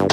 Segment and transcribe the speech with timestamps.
[0.00, 0.06] Hei,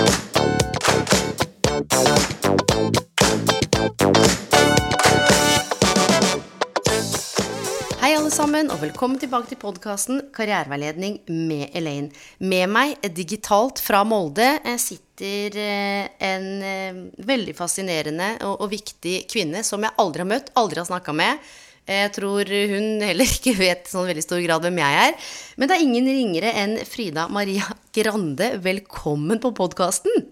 [8.11, 12.11] alle sammen, og velkommen tilbake til podkasten Karriereveiledning med Elaine.
[12.43, 19.63] Med meg eh, digitalt fra Molde eh, sitter eh, en veldig fascinerende og viktig kvinne
[19.63, 21.39] som jeg aldri har møtt, aldri har snakka med.
[21.87, 25.31] Jeg tror hun heller ikke vet i sånn veldig stor grad hvem jeg er.
[25.55, 28.51] Men det er ingen ringere enn Frida Maria Grande.
[28.63, 30.27] Velkommen på podkasten.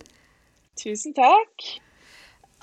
[0.75, 1.69] Tusen takk.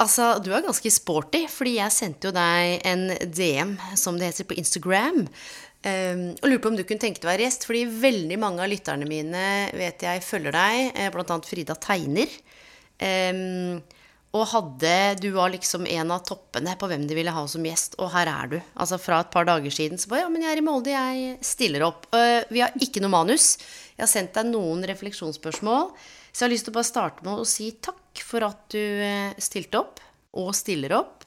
[0.02, 4.48] Altså, du er ganske sporty, fordi jeg sendte jo deg en DM, som det heter
[4.50, 5.24] på Instagram.
[5.82, 8.62] Um, og lurte på om du kunne tenke deg å være gjest, fordi veldig mange
[8.62, 11.08] av lytterne mine vet jeg følger deg, bl.a.
[11.16, 12.36] blant annet Frida Tegner.
[13.02, 13.80] Um,
[14.33, 17.98] og hadde Du var liksom en av toppene på hvem de ville ha som gjest,
[18.00, 18.58] og her er du.
[18.80, 21.36] Altså fra et par dager siden så bare Ja, men jeg er i Molde, jeg
[21.44, 22.08] stiller opp.
[22.14, 23.58] Uh, vi har ikke noe manus.
[23.92, 25.92] Jeg har sendt deg noen refleksjonsspørsmål.
[26.33, 28.80] Så jeg har lyst til å bare starte med å si takk for at du
[28.80, 30.00] eh, stilte opp,
[30.41, 31.27] og stiller opp.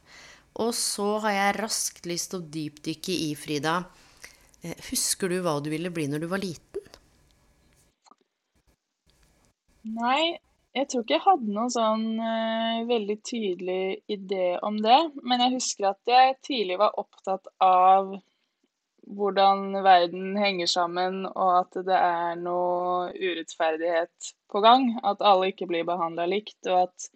[0.66, 3.76] Og så har jeg raskt lyst til å dypdykke i, Frida.
[4.66, 6.90] Eh, Husker du hva du ville bli når du var liten?
[9.86, 10.38] Nei,
[10.76, 15.00] jeg tror ikke jeg hadde noen sånn eh, veldig tydelig idé om det.
[15.24, 18.18] Men jeg husker at jeg tidlig var opptatt av
[19.06, 24.90] hvordan verden henger sammen, og at det er noe urettferdighet på gang.
[25.06, 27.10] At alle ikke blir behandla likt, og at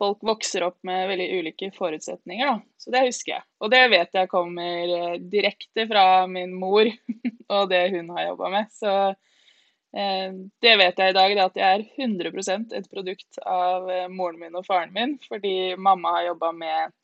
[0.00, 2.46] folk vokser opp med veldig ulike forutsetninger.
[2.56, 2.58] Da.
[2.80, 3.46] Så det husker jeg.
[3.60, 6.90] Og det vet jeg kommer eh, direkte fra min mor
[7.54, 8.72] og det hun har jobba med.
[8.74, 8.94] Så
[9.90, 14.54] det vet jeg i dag, at jeg er 100% et produkt av eh, moren min
[14.58, 15.16] og faren min.
[15.26, 16.94] Fordi mamma har jobba med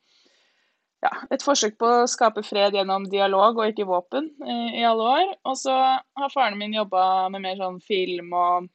[1.05, 5.11] ja, et forsøk på å skape fred gjennom dialog og ikke våpen eh, i alle
[5.19, 5.35] år.
[5.51, 8.69] Og så har faren min jobba med mer sånn film og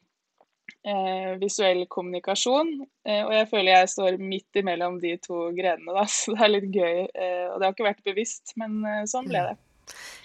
[0.83, 2.73] eh, visuell kommunikasjon.
[3.07, 6.55] Eh, og jeg føler jeg står midt imellom de to grenene, da, så det er
[6.57, 7.05] litt gøy.
[7.07, 9.57] Eh, og det har ikke vært bevisst, men eh, sånn ble det.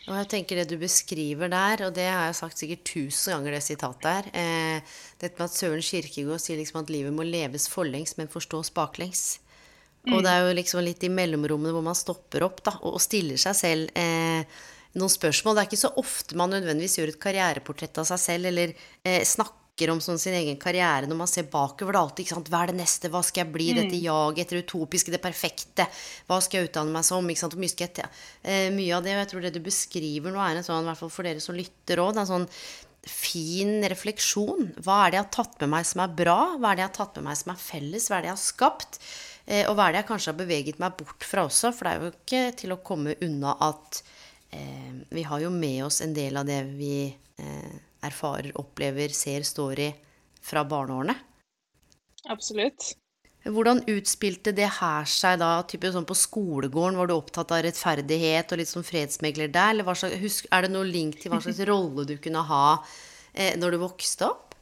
[0.07, 3.57] Og jeg tenker det du beskriver der, og det har jeg sagt sikkert tusen ganger,
[3.57, 7.67] det sitatet her eh, Dette med at Søren Kirkegård sier liksom at livet må leves
[7.73, 9.41] forlengs, men forstås baklengs.
[10.07, 13.41] Og det er jo liksom litt i mellomrommene hvor man stopper opp da, og stiller
[13.41, 14.47] seg selv eh,
[14.95, 15.57] noen spørsmål.
[15.57, 19.25] Det er ikke så ofte man nødvendigvis gjør et karriereportrett av seg selv, eller eh,
[19.27, 21.93] snakker om sånn sin egen karriere når man ser bakover.
[21.93, 24.59] Er alltid ikke sant, hva er det neste, hva skal jeg bli, dette jaget etter
[24.59, 25.85] det utopiske, det perfekte.
[26.29, 27.29] Hva skal jeg utdanne meg som?
[27.29, 28.25] ikke sant, mye skal jeg til?
[28.43, 30.91] Eh, mye av det, og jeg tror det du beskriver nå, er en sånn, i
[30.91, 32.51] hvert fall for dere som lytter òg, en sånn
[33.07, 34.73] fin refleksjon.
[34.83, 36.41] Hva er det jeg har tatt med meg som er bra?
[36.57, 38.09] Hva er det jeg har tatt med meg som er felles?
[38.09, 39.01] Hva er det jeg har skapt?
[39.47, 41.71] Eh, og hva er det jeg kanskje har beveget meg bort fra også?
[41.77, 44.01] For det er jo ikke til å komme unna at
[44.57, 49.47] eh, vi har jo med oss en del av det vi eh, erfarer, opplever, ser,
[49.47, 49.91] står i
[50.47, 51.17] fra barneårene.
[52.31, 52.95] Absolutt.
[53.47, 55.51] Hvordan utspilte det her seg da?
[55.71, 59.75] Type sånn På skolegården var du opptatt av rettferdighet og litt sånn fredsmegler der?
[59.75, 62.67] Eller slags, husk, er det noe link til hva slags rolle du kunne ha
[63.33, 64.57] eh, når du vokste opp?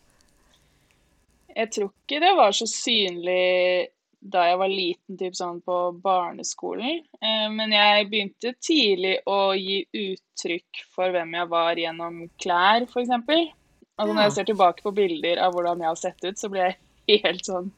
[1.54, 3.93] Jeg tror ikke det var så synlig
[4.24, 7.02] da jeg var liten, typ sånn på barneskolen.
[7.20, 13.12] Eh, men jeg begynte tidlig å gi uttrykk for hvem jeg var gjennom klær, f.eks.
[13.14, 16.70] Altså, Når jeg ser tilbake på bilder av hvordan jeg har sett ut, så blir
[16.70, 17.72] jeg helt sånn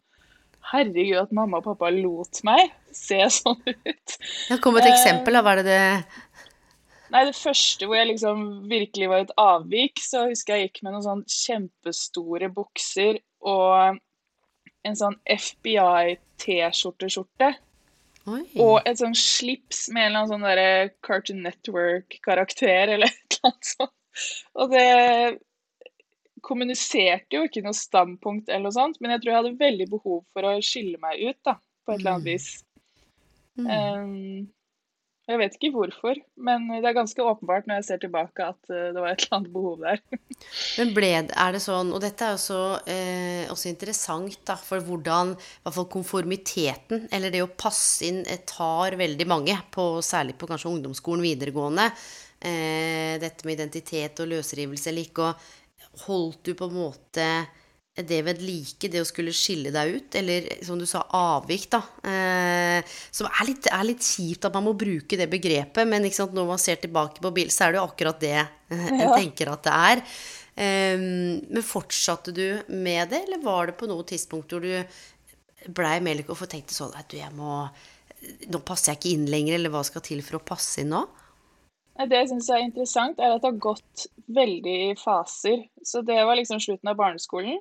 [0.66, 4.14] Herregud, at mamma og pappa lot meg se sånn ut.
[4.50, 5.44] Ja, kom et eksempel, da.
[5.46, 5.82] Var det det
[7.14, 10.96] Nei, det første hvor jeg liksom virkelig var et avvik, så husker jeg gikk med
[10.96, 14.00] noen sånn kjempestore bukser og
[14.86, 17.48] en sånn FBI-T-skjorte-skjorte.
[18.26, 20.70] Og et sånn slips med en eller annen sånn derre
[21.06, 23.94] Cartoon Network-karakter eller et eller annet sånt.
[24.56, 24.90] Og det
[26.46, 30.20] kommuniserte jo ikke noe standpunkt eller noe sånt, men jeg tror jeg hadde veldig behov
[30.34, 31.54] for å skille meg ut, da,
[31.86, 32.48] på et eller annet vis.
[33.56, 33.66] Mm.
[33.66, 34.42] Um,
[35.26, 38.92] jeg vet ikke hvorfor, men det er ganske åpenbart når jeg ser tilbake at uh,
[38.94, 40.02] det var et eller annet behov der.
[40.78, 42.60] Men ble er det sånn, og dette er jo så,
[42.92, 48.44] eh, også interessant, da, for hvordan hvert fall konformiteten, eller det å passe inn, eh,
[48.46, 51.90] tar veldig mange, på, særlig på kanskje ungdomsskolen, videregående.
[52.46, 57.28] eh, dette med identitet og løsrivelse eller ikke, og holdt du på en måte
[57.96, 61.80] det ved like, det å skulle skille deg ut, eller som du sa, avvik, da.
[62.04, 66.36] Eh, som er litt, er litt, kjipt at man må bruke det begrepet, men sant,
[66.36, 68.46] når man ser tilbake på bildet, så er det jo akkurat det ja.
[68.68, 70.02] en tenker at det er.
[70.66, 75.96] Eh, men fortsatte du med det, eller var det på noe tidspunkt hvor du blei
[76.04, 77.66] mer like og tenkte sånn at du, jeg må
[78.50, 81.02] Nå passer jeg ikke inn lenger, eller hva skal til for å passe inn nå?
[81.96, 85.62] Det jeg syns er interessant, er at det har gått veldig i faser.
[85.84, 87.60] Så det var liksom slutten av barneskolen.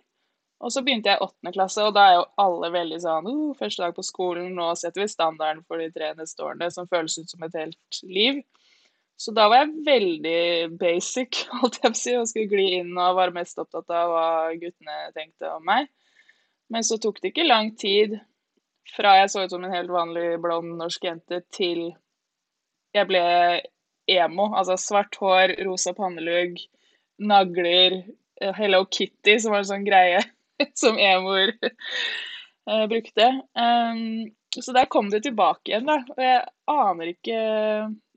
[0.65, 3.49] Og så begynte jeg i åttende klasse, og da er jo alle veldig sånn oh,
[3.57, 7.19] Første dag på skolen, nå setter vi standarden for de tre neste årene, som føles
[7.19, 8.39] ut som et helt liv.
[9.21, 10.39] Så da var jeg veldig
[10.81, 14.09] basic, holdt jeg på å si, og skulle gli inn og var mest opptatt av
[14.15, 14.27] hva
[14.57, 15.91] guttene tenkte om meg.
[16.73, 18.17] Men så tok det ikke lang tid
[18.95, 21.91] fra jeg så ut som en helt vanlig blond norsk jente, til
[22.95, 23.21] jeg ble
[24.09, 24.49] emo.
[24.57, 26.57] Altså svart hår, rosa pannelugg,
[27.21, 28.01] nagler,
[28.57, 30.25] Hello Kitty, som var en sånn greie
[30.81, 31.53] som emoer
[32.69, 33.29] uh, brukte.
[34.55, 35.99] Så der kom det tilbake igjen, da.
[36.15, 37.39] Og jeg aner ikke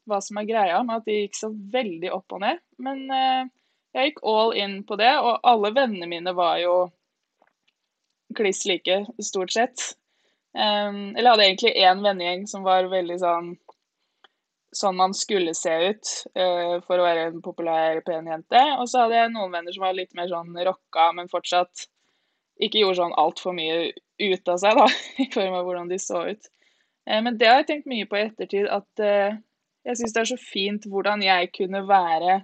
[0.09, 2.63] hva som er greia med at de gikk så veldig opp og ned.
[2.83, 3.49] Men uh,
[3.97, 6.77] jeg gikk all in på det, og alle vennene mine var jo
[8.39, 9.93] kliss like, stort sett.
[10.59, 13.51] Eller hadde egentlig én vennegjeng som var veldig sånn
[14.75, 18.63] sånn man skulle se ut uh, for å være en populær, pen jente.
[18.79, 21.87] Og så hadde jeg noen venner som var litt mer sånn rocka, men fortsatt
[22.59, 24.87] ikke gjorde sånn altfor mye ut av seg, da,
[25.25, 26.51] i form av hvordan de så ut.
[27.09, 29.39] Eh, men det har jeg tenkt mye på i ettertid, at eh,
[29.89, 32.43] jeg syns det er så fint hvordan jeg kunne være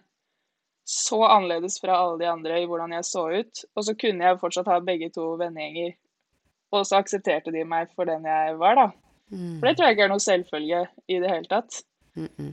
[0.85, 3.65] så annerledes fra alle de andre i hvordan jeg så ut.
[3.75, 5.95] Og så kunne jeg fortsatt ha begge to vennegjenger,
[6.75, 8.91] og så aksepterte de meg for den jeg var, da.
[9.33, 9.59] Mm.
[9.59, 11.81] For det tror jeg ikke er noe selvfølge i det hele tatt.
[12.15, 12.53] Mm -mm.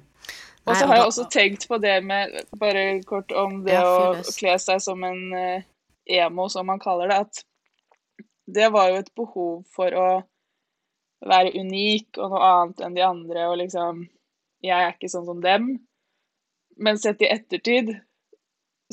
[0.65, 4.59] Og så har jeg også tenkt på det med, bare kort om det å kle
[4.59, 5.63] seg som en uh,
[6.05, 7.41] emo, som man kaller det, at
[8.53, 10.09] det var jo et behov for å
[11.27, 14.07] være unik og noe annet enn de andre, og liksom
[14.61, 15.71] Jeg er ikke sånn som dem.
[16.77, 17.95] Men sett i ettertid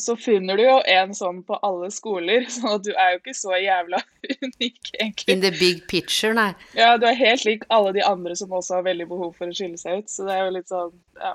[0.01, 3.35] så finner du jo en sånn på alle skoler, sånn at du er jo ikke
[3.37, 4.01] så jævla
[4.47, 5.35] unik, egentlig.
[5.35, 6.53] In the big picture, nei.
[6.79, 9.59] Ja, du er helt lik alle de andre som også har veldig behov for å
[9.59, 11.35] skille seg ut, så det er jo litt sånn, ja.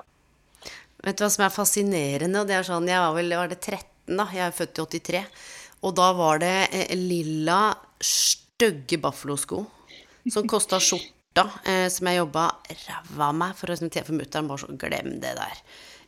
[1.04, 2.46] Vet du hva som er fascinerende?
[2.48, 4.24] Det er sånn, Jeg var vel var det 13, da.
[4.32, 5.24] Jeg er født i 83.
[5.84, 7.74] Og da var det eh, lilla,
[8.04, 9.64] stygge Buffalo-sko
[10.32, 14.48] som kosta skjorta, eh, som jeg jobba ræva av meg for å presentere for mutter'n.
[14.48, 15.60] Bare så glem det der.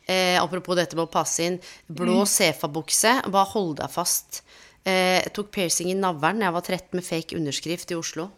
[0.06, 1.58] Eh, apropos dette med å passe inn.
[1.88, 2.30] Blå mm.
[2.30, 3.18] Sefa-bukse.
[3.26, 4.42] Bare hold deg fast.
[4.86, 8.30] Eh, tok piercing i navlen jeg var 13 med fake underskrift i Oslo.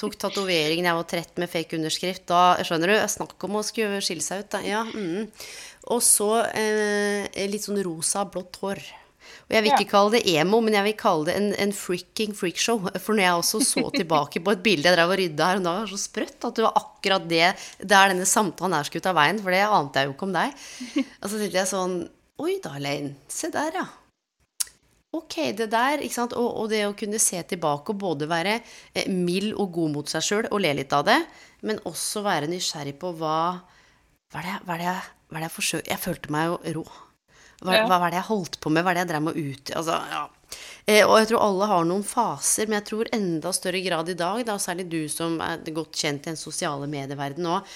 [0.00, 2.24] Tok tatovering da jeg var 13 med fake underskrift.
[2.30, 4.52] Da skjønner du, snakk om å skulle skille seg ut.
[4.54, 4.62] Da.
[4.64, 5.26] Ja, mm.
[5.90, 8.80] Og så eh, litt sånn rosa, blått hår.
[9.50, 12.36] Og jeg vil ikke kalle det emo, men jeg vil kalle det en, en freaking
[12.38, 12.84] freakshow.
[13.02, 15.66] For når jeg også så tilbake på et bilde jeg drev og rydda her, og
[15.66, 17.48] da var det så sprøtt at det var akkurat det
[17.82, 20.62] der denne samtalen her skulle av veien, for det ante jeg jo ikke om deg.
[21.02, 21.98] Og så tenkte jeg sånn
[22.40, 23.18] Oi da, Lane.
[23.28, 23.88] Se der, ja.
[25.18, 26.38] Ok, det der, ikke sant.
[26.38, 28.60] Og, og, det å kunne se tilbake og både være
[28.94, 31.18] eh, mild og god mot seg sjøl og le litt av det,
[31.66, 33.36] men også være nysgjerrig på hva
[34.30, 36.58] Hva er det, hva er det, hva er det jeg forsøker Jeg følte meg jo
[36.78, 36.84] rå.
[37.60, 37.86] Hva, ja.
[37.88, 38.84] hva var det jeg holdt på med?
[38.84, 40.22] Hva er det jeg drev med ut altså, ja.
[40.88, 44.18] eh, Og jeg tror alle har noen faser, men jeg tror enda større grad i
[44.18, 47.72] dag, da, særlig du som er godt kjent i den sosiale medieverden òg,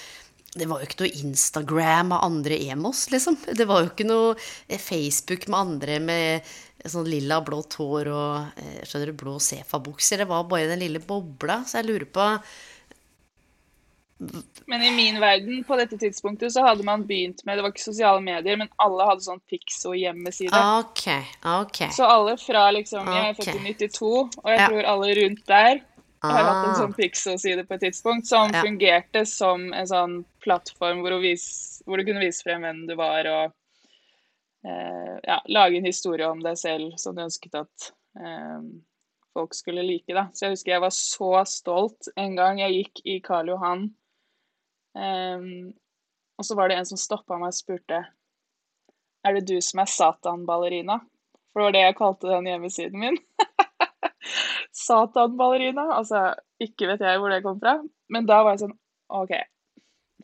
[0.55, 3.35] det var jo ikke noe Instagram av andre emos, liksom.
[3.59, 6.53] Det var jo ikke noe eh, Facebook med andre med
[6.85, 10.21] sånn lilla, blått hår og eh, skjønner du, blå Sefa-bukser.
[10.21, 11.63] Det var bare den lille bobla.
[11.67, 12.29] Så jeg lurer på
[14.65, 17.83] men i min verden på dette tidspunktet så hadde man begynt med Det var ikke
[17.83, 20.61] sosiale medier, men alle hadde sånn Pixo-hjemmeside.
[20.79, 21.91] Okay, okay.
[21.91, 24.69] Så alle fra liksom Jeg er født i 92, og jeg ja.
[24.71, 25.83] tror alle rundt der
[26.25, 26.47] har ah.
[26.47, 28.63] hatt en sånn Pixo-side på et tidspunkt som ja.
[28.63, 31.45] fungerte som en sånn plattform hvor, vis,
[31.85, 33.51] hvor, du kunne vise frem hvem du var, og
[34.65, 37.91] eh, ja, lage en historie om deg selv som du ønsket at
[38.21, 38.63] eh,
[39.35, 40.15] folk skulle like.
[40.15, 40.29] da.
[40.33, 43.89] Så jeg husker jeg var så stolt en gang jeg gikk i Karl Johan
[44.95, 45.73] Um,
[46.39, 47.99] og så var det en som stoppa meg og spurte
[49.25, 50.99] er det du som er Satan-ballerina?
[51.51, 53.17] For det var det jeg kalte den hjemmesiden min.
[54.85, 55.87] Satan-ballerina.
[55.97, 56.27] Altså,
[56.61, 57.79] ikke vet jeg hvor det kom fra.
[58.13, 58.75] Men da var jeg sånn
[59.15, 59.33] OK,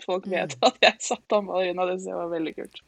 [0.06, 0.68] folk vet mm.
[0.68, 1.88] at jeg er Satan-ballerina.
[1.90, 2.84] Det synes jeg var veldig kult.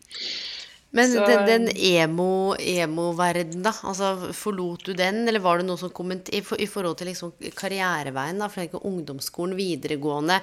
[0.94, 3.72] Men så, den, den emo-verden, emo da.
[3.90, 7.10] altså Forlot du den, eller var det noe som kom i, for, i forhold til
[7.10, 8.38] liksom karriereveien?
[8.38, 10.38] da, for Ungdomsskolen, videregående.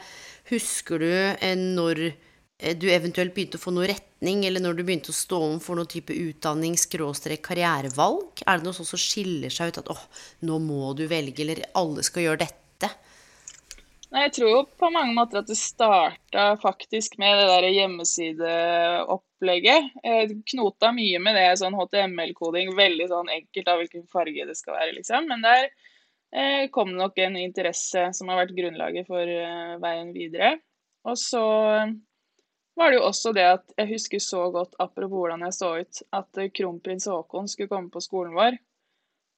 [0.51, 4.83] Husker du eh, når eh, du eventuelt begynte å få noe retning, eller når du
[4.87, 8.43] begynte å stå overfor noen type utdanning-karrierevalg?
[8.43, 10.03] Er det noe sånt som skiller seg ut at åh,
[10.49, 12.59] nå må du velge, eller alle skal gjøre dette?
[14.11, 19.81] Nei, Jeg tror jo på mange måter at det starta faktisk med det der hjemmesideopplegget.
[20.03, 24.75] Jeg knota mye med det, sånn HTML-koding, veldig sånn enkelt av hvilken farge det skal
[24.81, 25.31] være, liksom.
[25.31, 25.75] Men der eh,
[26.71, 30.53] kom nok en interesse som har vært grunnlaget for eh, veien videre.
[31.09, 31.43] Og så
[32.81, 36.03] var det jo også det at jeg husker så godt, apropos hvordan jeg så ut,
[36.17, 38.59] at eh, kronprins Haakon skulle komme på skolen vår.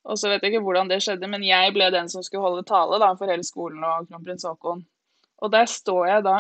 [0.03, 2.67] Og så vet jeg ikke hvordan det skjedde, men jeg ble den som skulle holde
[2.69, 4.85] tale da, for hele skolen og kronprins Haakon.
[5.43, 6.37] Og der står jeg da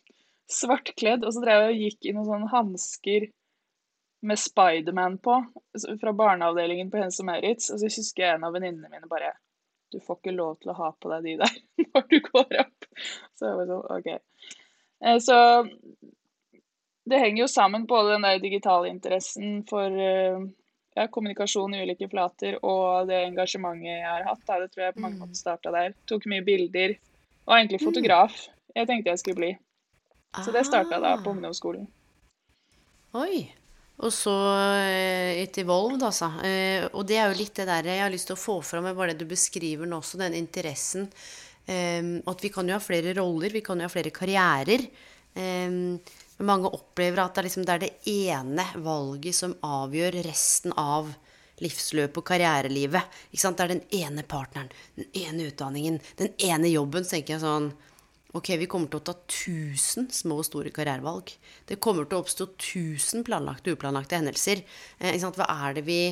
[0.60, 3.28] svartkledd, og så drev jeg og gikk i noen sånne hansker
[4.28, 5.36] med Spiderman på
[6.00, 7.68] fra barneavdelingen på Hense Maurits.
[7.74, 9.34] Og så husker jeg en av venninnene mine bare
[9.92, 11.58] Du får ikke lov til å ha på deg de der
[11.94, 12.88] når du går opp.
[13.38, 14.08] Så jeg var sånn OK.
[15.04, 15.38] Eh, så
[17.08, 20.40] det henger jo sammen, både den der digitale interessen for eh,
[20.98, 24.42] ja, kommunikasjon i ulike flater og det engasjementet jeg har hatt.
[24.44, 24.58] Da.
[24.64, 25.22] Det tror jeg på mange mm.
[25.24, 25.94] måter starta der.
[26.10, 26.98] Tok mye bilder.
[27.48, 27.86] Og egentlig mm.
[27.86, 28.42] fotograf.
[28.76, 29.52] Jeg tenkte jeg skulle bli.
[30.44, 31.36] Så det starta da på ah.
[31.36, 31.88] ungdomsskolen.
[33.16, 33.48] Oi.
[33.98, 34.34] Og så
[34.78, 36.30] eh, etter Volv, altså.
[36.46, 38.86] Eh, og det er jo litt det der jeg har lyst til å få fram
[38.86, 41.08] med bare det du beskriver nå også, den interessen.
[41.66, 44.86] Eh, at vi kan jo ha flere roller, vi kan jo ha flere karrierer.
[45.38, 46.00] Men
[46.42, 51.12] mange opplever at det er, liksom, det er det ene valget som avgjør resten av
[51.62, 53.18] livsløpet og karrierelivet.
[53.30, 57.06] Det er den ene partneren, den ene utdanningen, den ene jobben.
[57.06, 57.70] Så tenker jeg sånn
[58.36, 61.30] Ok, vi kommer til å ta 1000 små og store karrierevalg.
[61.64, 64.60] Det kommer til å oppstå 1000 planlagte og uplanlagte hendelser.
[65.00, 66.02] Eh, Hva er det vi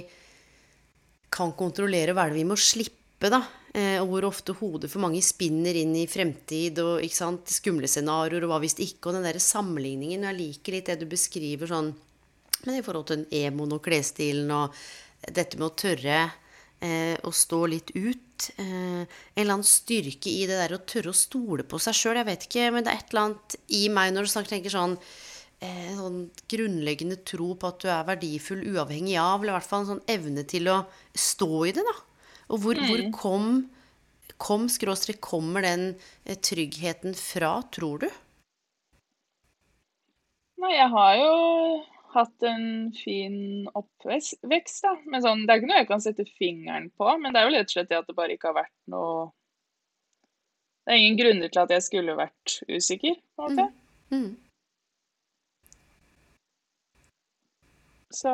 [1.28, 3.42] kan kontrollere, hva er det vi må slippe, da?
[3.76, 7.90] Eh, og hvor ofte hodet for mange spinner inn i fremtid og ikke sant, skumle
[7.90, 9.10] scenarioer og hva hvis ikke.
[9.10, 10.24] Og den der sammenligningen.
[10.24, 11.92] Jeg liker litt det du beskriver sånn
[12.64, 14.74] men i forhold til emoen og klesstilen og
[15.26, 16.20] dette med å tørre
[16.86, 18.50] eh, å stå litt ut.
[18.56, 22.20] Eh, en eller annen styrke i det der å tørre å stole på seg sjøl.
[22.20, 24.96] Jeg vet ikke, men det er et eller annet i meg når du tenker sånn
[25.64, 29.84] eh, sånn grunnleggende tro på at du er verdifull uavhengig av, eller i hvert fall
[29.84, 30.82] en sånn evne til å
[31.16, 31.96] stå i det, da.
[32.52, 32.86] Og hvor, mm.
[32.86, 33.50] hvor kom,
[34.38, 35.88] kom skråstrek kommer den
[36.24, 38.08] eh, tryggheten fra, tror du?
[40.62, 41.32] Nei, jeg har jo
[42.16, 43.38] hatt en fin
[43.76, 44.94] oppvekst, da.
[45.06, 47.10] Men sånn, det er ikke noe jeg kan sette fingeren på.
[47.22, 49.28] Men det er jo rett og slett det at det bare ikke har vært noe
[50.86, 53.68] Det er ingen grunner til at jeg skulle vært usikker, på en måte.
[54.12, 54.18] Mm.
[54.20, 54.34] Mm.
[58.16, 58.32] Så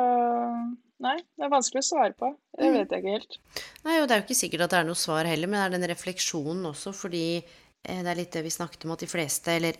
[1.03, 2.29] Nei, det er vanskelig å svare på.
[2.55, 2.75] Det mm.
[2.77, 3.39] vet jeg ikke helt.
[3.83, 5.65] Nei, og det er jo ikke sikkert at det er noe svar heller, men det
[5.65, 9.09] er den refleksjonen også, fordi eh, det er litt det vi snakket om at de
[9.11, 9.79] fleste, eller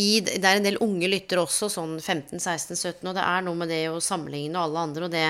[0.00, 3.70] i, det er en del unge lyttere også, sånn 15-16-17, og det er noe med
[3.70, 5.06] det å sammenligne alle andre.
[5.06, 5.26] og det,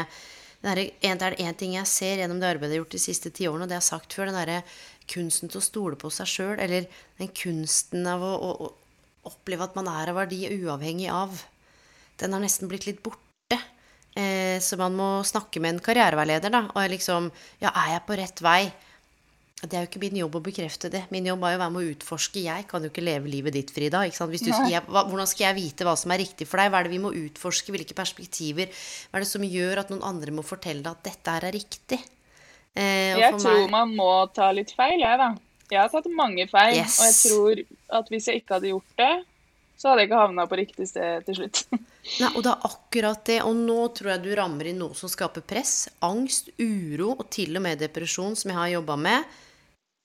[0.64, 0.80] det er,
[1.10, 3.48] en, det én ting jeg ser gjennom det arbeidet jeg har gjort de siste ti
[3.50, 4.62] årene, og det jeg har sagt før, den derre
[5.10, 6.88] kunsten til å stole på seg sjøl, eller
[7.20, 8.72] den kunsten av å, å, å,
[9.28, 11.36] oppleve at man er av verdi uavhengig av,
[12.20, 13.60] den har nesten blitt litt borte.
[14.16, 16.66] Eh, så man må snakke med en karriereveileder, da.
[16.72, 18.60] Og liksom Ja, er jeg på rett vei?
[19.64, 21.04] Det er jo ikke min jobb å bekrefte det.
[21.14, 22.42] Min jobb er jo å være med å utforske.
[22.44, 24.02] Jeg kan jo ikke leve livet ditt, Frida.
[24.04, 26.72] Du, jeg, hva, hvordan skal jeg vite hva som er riktig for deg?
[26.72, 27.72] Hva er det vi må utforske?
[27.74, 28.72] Hvilke perspektiver?
[29.08, 31.56] Hva er det som gjør at noen andre må fortelle deg at dette her er
[31.56, 32.00] riktig?
[32.74, 33.70] Eh, jeg tror meg...
[33.72, 35.30] man må ta litt feil, jeg, da.
[35.70, 36.80] Jeg har tatt mange feil.
[36.80, 36.98] Yes.
[36.98, 37.62] Og jeg tror
[38.00, 39.14] at hvis jeg ikke hadde gjort det,
[39.78, 41.62] så hadde jeg ikke havna på riktig sted til slutt.
[42.20, 43.40] Nei, og det er akkurat det.
[43.46, 45.88] Og nå tror jeg du rammer inn noe som skaper press.
[46.06, 49.34] Angst, uro og til og med depresjon, som jeg har jobba med.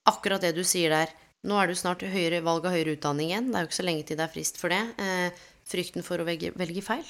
[0.10, 1.16] Akkurat det du sier der.
[1.48, 3.50] Nå er det jo snart høyere, valg av høyere utdanning igjen.
[3.52, 4.82] Det er jo ikke så lenge til det er frist for det.
[5.00, 7.08] Eh, frykten for å velge, velge feil.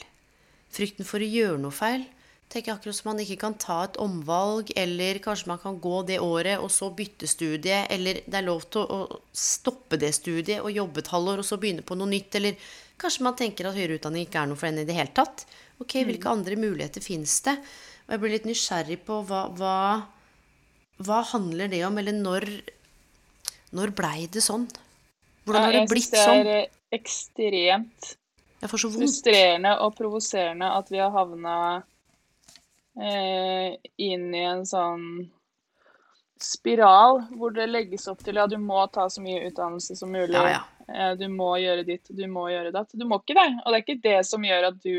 [0.70, 2.06] Frykten for å gjøre noe feil
[2.50, 6.18] tenker akkurat som man ikke kan ta et omvalg, eller kanskje man kan gå det
[6.24, 10.74] året og så bytte studie, eller det er lov til å stoppe det studiet og
[10.74, 14.00] jobbe et halvår og så begynne på noe nytt, eller kanskje man tenker at høyere
[14.00, 15.46] utdanning ikke er noe for en i det hele tatt.
[15.78, 16.10] Ok, mm.
[16.10, 17.54] hvilke andre muligheter fins det?
[18.08, 19.78] Og jeg blir litt nysgjerrig på hva, hva,
[21.06, 22.50] hva handler det om, eller når,
[23.76, 24.68] når blei det sånn?
[25.46, 26.46] Hvordan har det blitt sånn?
[26.46, 28.16] Jeg syns det er ekstremt
[28.68, 31.56] frustrerende og provoserende at vi har havna
[33.00, 35.06] eh, inn i en sånn
[36.40, 40.36] spiral hvor det legges opp til ja, du må ta så mye utdannelse som mulig.
[40.36, 40.62] Ja, ja.
[40.90, 42.96] Eh, du må gjøre ditt, du må gjøre datt.
[42.96, 43.50] Du må ikke det.
[43.64, 44.96] Og det er ikke det som gjør at du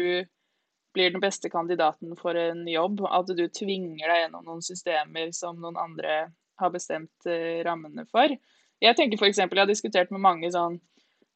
[0.95, 3.05] blir den beste kandidaten for en jobb.
[3.09, 6.23] At du tvinger deg gjennom noen systemer som noen andre
[6.61, 8.33] har bestemt uh, rammene for.
[8.81, 9.39] Jeg tenker f.eks.
[9.43, 10.81] jeg har diskutert med mange sånn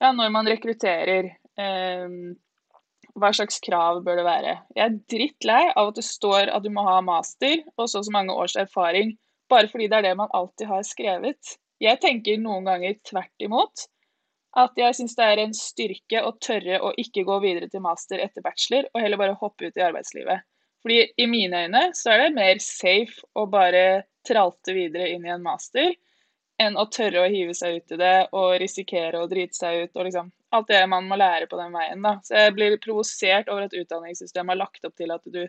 [0.02, 1.28] ja, når man rekrutterer
[1.60, 2.14] eh,
[3.14, 4.54] hva slags krav bør det være?
[4.74, 8.08] Jeg er drittlei av at det står at du må ha master og så og
[8.08, 9.14] så mange års erfaring,
[9.50, 11.54] bare fordi det er det man alltid har skrevet.
[11.82, 13.86] Jeg tenker noen ganger tvert imot.
[14.54, 18.20] At jeg syns det er en styrke å tørre å ikke gå videre til master
[18.22, 20.46] etter bachelor, og heller bare hoppe ut i arbeidslivet.
[20.84, 25.32] Fordi i mine øyne så er det mer safe å bare tralte videre inn i
[25.34, 25.90] en master
[26.62, 29.98] enn å tørre å hive seg ut i det og risikere å drite seg ut
[29.98, 32.02] og liksom alt det man må lære på den veien.
[32.02, 32.16] da.
[32.22, 35.42] Så jeg blir provosert over at utdanningssystemet har lagt opp til at du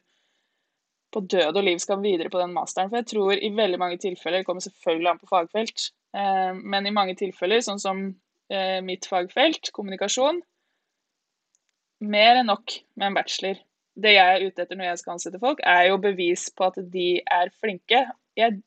[1.16, 2.90] på død og liv skal videre på den masteren.
[2.92, 6.90] For jeg tror i veldig mange tilfeller, det kommer selvfølgelig an på fagfelt, eh, men
[6.90, 8.04] i mange tilfeller, sånn som
[8.52, 10.42] eh, mitt fagfelt, kommunikasjon,
[12.06, 13.62] mer enn nok med en bachelor.
[13.96, 16.82] Det jeg er ute etter når jeg skal ansette folk, er jo bevis på at
[16.92, 18.02] de er flinke.
[18.36, 18.60] Jeg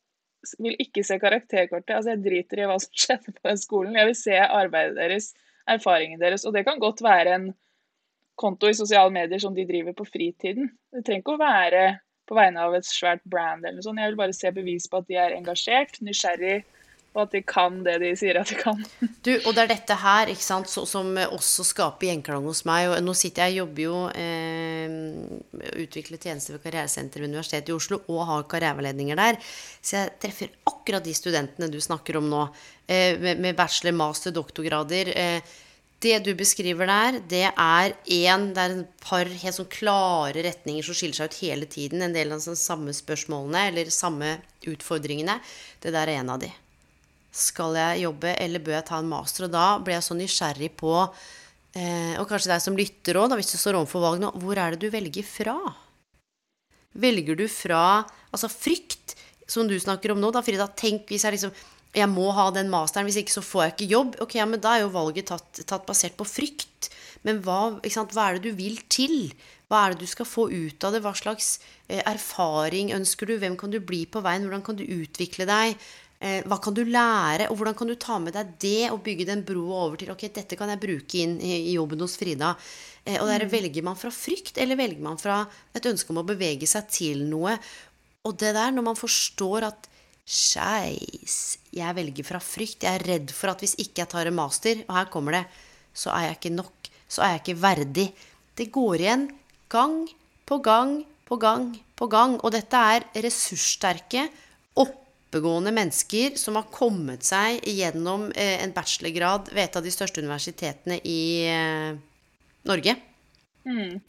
[0.59, 1.95] vil ikke se karakterkortet.
[1.95, 3.97] altså Jeg driter i hva som skjedde på den skolen.
[3.99, 5.31] Jeg vil se arbeidet deres,
[5.69, 6.45] erfaringen deres.
[6.45, 7.49] Og det kan godt være en
[8.39, 10.71] konto i sosiale medier som de driver på fritiden.
[10.95, 11.83] Det trenger ikke å være
[12.29, 13.99] på vegne av et svært brand eller noe sånt.
[13.99, 16.59] Jeg vil bare se bevis på at de er engasjert, nysgjerrig
[17.15, 18.81] og at de kan det de sier at de kan.
[19.25, 22.87] Du, og det er dette her ikke sant, som også skaper gjenklang hos meg.
[22.91, 27.75] og Nå sitter jeg og jobber jo eh, utvikler tjenester ved Karrieresenteret ved Universitetet i
[27.75, 29.39] Oslo og har karriereveiledninger der.
[29.81, 32.45] Så jeg treffer akkurat de studentene du snakker om nå,
[32.87, 35.11] eh, med, med, bachelor, master, doktorgrader.
[35.17, 35.57] Eh,
[35.99, 40.85] det du beskriver der, det er en, det er en par helt sånn klare retninger
[40.85, 42.05] som skiller seg ut hele tiden.
[42.05, 44.37] En del av de samme spørsmålene eller samme
[44.69, 45.41] utfordringene.
[45.83, 46.53] Det der er en av de.
[47.39, 49.47] Skal jeg jobbe, eller bør jeg ta en master?
[49.47, 53.53] Og da ble jeg så nysgjerrig på eh, Og kanskje deg som lytter òg, hvis
[53.53, 54.33] du står overfor valg nå.
[54.41, 55.57] Hvor er det du velger fra?
[56.99, 57.83] Velger du fra
[58.29, 59.15] altså frykt,
[59.49, 60.67] som du snakker om nå, da, Frida?
[60.77, 61.55] Tenk hvis jeg liksom
[61.95, 64.17] jeg må ha den masteren, hvis ikke så får jeg ikke jobb.
[64.21, 66.91] Ok, ja, men Da er jo valget tatt, tatt basert på frykt.
[67.25, 69.33] Men hva, hva, er det du vil til?
[69.69, 71.01] Hva er det du skal få ut av det?
[71.03, 73.39] Hva slags eh, erfaring ønsker du?
[73.41, 74.45] Hvem kan du bli på veien?
[74.45, 75.81] Hvordan kan du utvikle deg?
[76.19, 79.27] Eh, hva kan du lære, og hvordan kan du ta med deg det og bygge
[79.29, 82.49] den broa over til ok, dette kan jeg bruke inn i, i jobben hos Frida.
[83.05, 83.53] Eh, og der mm.
[83.53, 87.23] Velger man fra frykt, eller velger man fra et ønske om å bevege seg til
[87.29, 87.55] noe?
[88.27, 89.87] Og det der, når man forstår at
[90.29, 92.83] Skeis, jeg velger fra frykt.
[92.85, 95.45] Jeg er redd for at hvis ikke jeg tar en master, og her kommer det,
[95.95, 96.89] så er jeg ikke nok.
[97.09, 98.05] Så er jeg ikke verdig.
[98.53, 99.23] Det går igjen
[99.73, 100.03] gang
[100.45, 102.37] på gang på gang på gang.
[102.43, 104.27] Og dette er ressurssterke,
[105.29, 110.23] oppegående mennesker som har kommet seg gjennom eh, en bachelorgrad ved et av de største
[110.23, 111.93] universitetene i eh,
[112.65, 112.95] Norge.
[113.65, 113.99] Mm.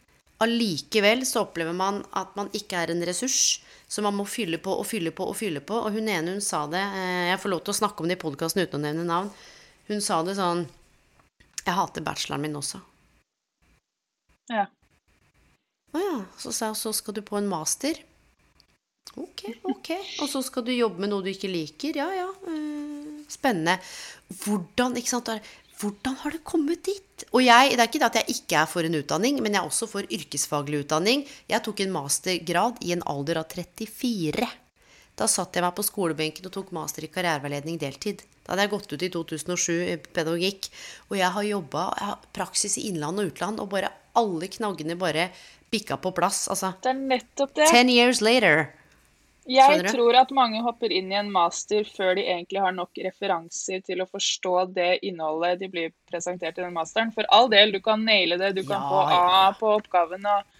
[0.41, 4.73] Allikevel så opplever man at man ikke er en ressurs, så man må fylle på
[4.73, 5.77] og fylle på og fylle på.
[5.77, 8.17] Og hun ene, hun sa det eh, Jeg får lov til å snakke om det
[8.17, 9.29] i podkasten uten å nevne navn.
[9.91, 10.65] Hun sa det sånn
[11.67, 12.81] Jeg hater bacheloren min også.
[14.49, 14.65] Ja.
[15.93, 16.21] Å ja.
[16.41, 18.01] Så sa jeg så skal du på en master.
[19.17, 19.89] Ok, ok.
[20.23, 21.97] Og så skal du jobbe med noe du ikke liker.
[21.99, 22.29] Ja, ja.
[22.47, 23.77] Eh, spennende.
[24.43, 25.31] Hvordan, ikke sant?
[25.81, 27.25] Hvordan har det kommet dit?
[27.33, 29.61] Og jeg, Det er ikke det at jeg ikke er for en utdanning, men jeg
[29.61, 31.25] er også for yrkesfaglig utdanning.
[31.49, 34.47] Jeg tok en mastergrad i en alder av 34.
[35.17, 38.23] Da satt jeg meg på skolebenken og tok master i karriereveiledning deltid.
[38.45, 40.69] Da hadde jeg gått ut i 2007 i pedagogikk.
[41.09, 41.87] Og jeg har jobba
[42.33, 45.29] praksis i innland og utland, og bare alle knaggene bare
[45.71, 46.47] bikka på plass.
[46.51, 47.67] Altså, det er nettopp det.
[47.73, 48.69] Ten years later.
[49.49, 53.81] Jeg tror at mange hopper inn i en master før de egentlig har nok referanser
[53.81, 57.09] til å forstå det innholdet de blir presentert i den masteren.
[57.15, 60.59] For all del, du kan naile det, du kan ja, få A på oppgaven og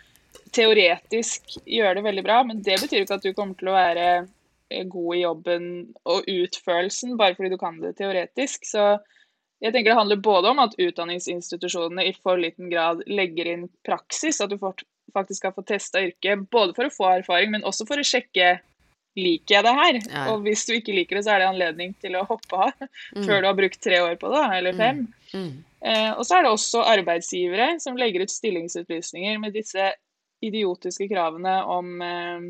[0.56, 4.08] teoretisk gjøre det veldig bra, men det betyr ikke at du kommer til å være
[4.18, 5.70] eh, god i jobben
[6.10, 8.66] og utførelsen bare fordi du kan det teoretisk.
[8.66, 8.96] Så
[9.62, 14.42] jeg tenker det handler både om at utdanningsinstitusjonene i for liten grad legger inn praksis,
[14.42, 18.02] at du faktisk skal få testa yrket, både for å få erfaring, men også for
[18.02, 18.56] å sjekke
[19.18, 20.00] liker jeg det her?
[20.06, 20.24] Ja.
[20.32, 23.26] Og hvis du ikke liker det, så er det anledning til å hoppe av mm.
[23.26, 25.04] før du har brukt tre år på det, eller fem.
[25.34, 25.42] Mm.
[25.42, 25.52] Mm.
[25.92, 29.92] Eh, og så er det også arbeidsgivere som legger ut stillingsutlysninger med disse
[30.46, 32.48] idiotiske kravene om, eh,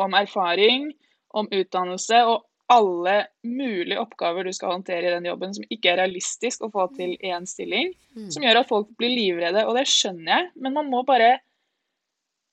[0.00, 0.90] om erfaring,
[1.36, 6.02] om utdannelse og alle mulige oppgaver du skal håndtere i den jobben som ikke er
[6.04, 8.28] realistisk å få til i én stilling, mm.
[8.30, 9.64] som gjør at folk blir livredde.
[9.66, 11.38] Og det skjønner jeg, men man må bare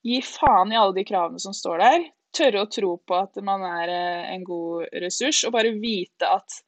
[0.08, 3.64] gi faen i alle de kravene som står der tørre å tro på at man
[3.66, 6.62] er eh, en god ressurs, og bare vite at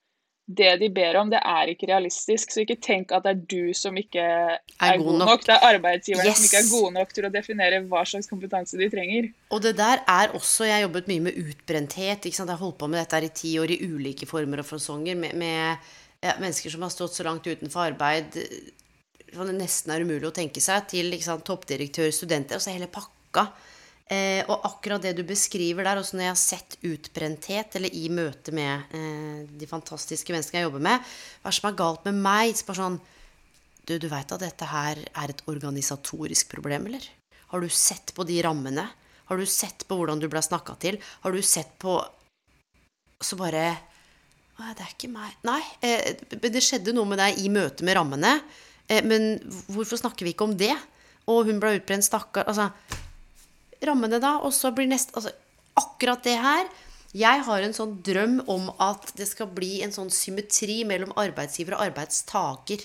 [0.50, 2.50] det de ber om, det er ikke realistisk.
[2.50, 5.30] Så ikke tenk at det er du som ikke er, er god, god nok.
[5.30, 5.46] nok.
[5.46, 6.40] Det er arbeidsgiverne yes.
[6.40, 9.30] som ikke er gode nok til å definere hva slags kompetanse de trenger.
[9.54, 12.26] Og det der er også Jeg har jobbet mye med utbrenthet.
[12.26, 15.22] Jeg har holdt på med dette her i ti år i ulike former og fasonger.
[15.22, 15.78] Med, med
[16.26, 18.42] ja, mennesker som har stått så langt utenfor arbeid
[19.30, 23.46] det nesten er umulig å tenke seg, til sant, toppdirektør, studenter, altså hele pakka.
[24.10, 28.08] Eh, og akkurat det du beskriver der, også når jeg har sett utbrenthet, eller i
[28.10, 31.12] møte med eh, de fantastiske menneskene jeg jobber med
[31.44, 32.56] Hva som er galt med meg?
[32.66, 32.98] Bare sånn
[33.86, 37.06] Du, du veit at dette her er et organisatorisk problem, eller?
[37.54, 38.88] Har du sett på de rammene?
[39.30, 40.98] Har du sett på hvordan du ble snakka til?
[41.22, 42.00] Har du sett på
[43.22, 43.68] Så bare
[44.60, 45.36] Nei, det er ikke meg.
[45.48, 48.34] Nei, eh, det skjedde noe med deg i møte med rammene.
[48.90, 49.38] Eh, men
[49.70, 50.74] hvorfor snakker vi ikke om det?
[51.32, 52.44] Og hun ble utbrent, stakkar.
[52.50, 52.68] Altså,
[53.86, 54.38] rammene, da.
[54.44, 55.34] Og så blir neste Altså,
[55.80, 56.68] akkurat det her.
[57.16, 61.78] Jeg har en sånn drøm om at det skal bli en sånn symmetri mellom arbeidsgiver
[61.78, 62.84] og arbeidstaker.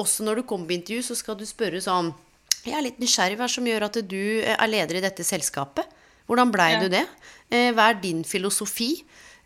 [0.00, 2.12] Også når du kommer på intervju, så skal du spørre sånn
[2.64, 3.38] Jeg er litt nysgjerrig.
[3.40, 5.86] Hva som gjør at du er leder i dette selskapet?
[6.28, 6.80] Hvordan blei ja.
[6.82, 7.06] du det?
[7.50, 8.92] Eh, hva er din filosofi?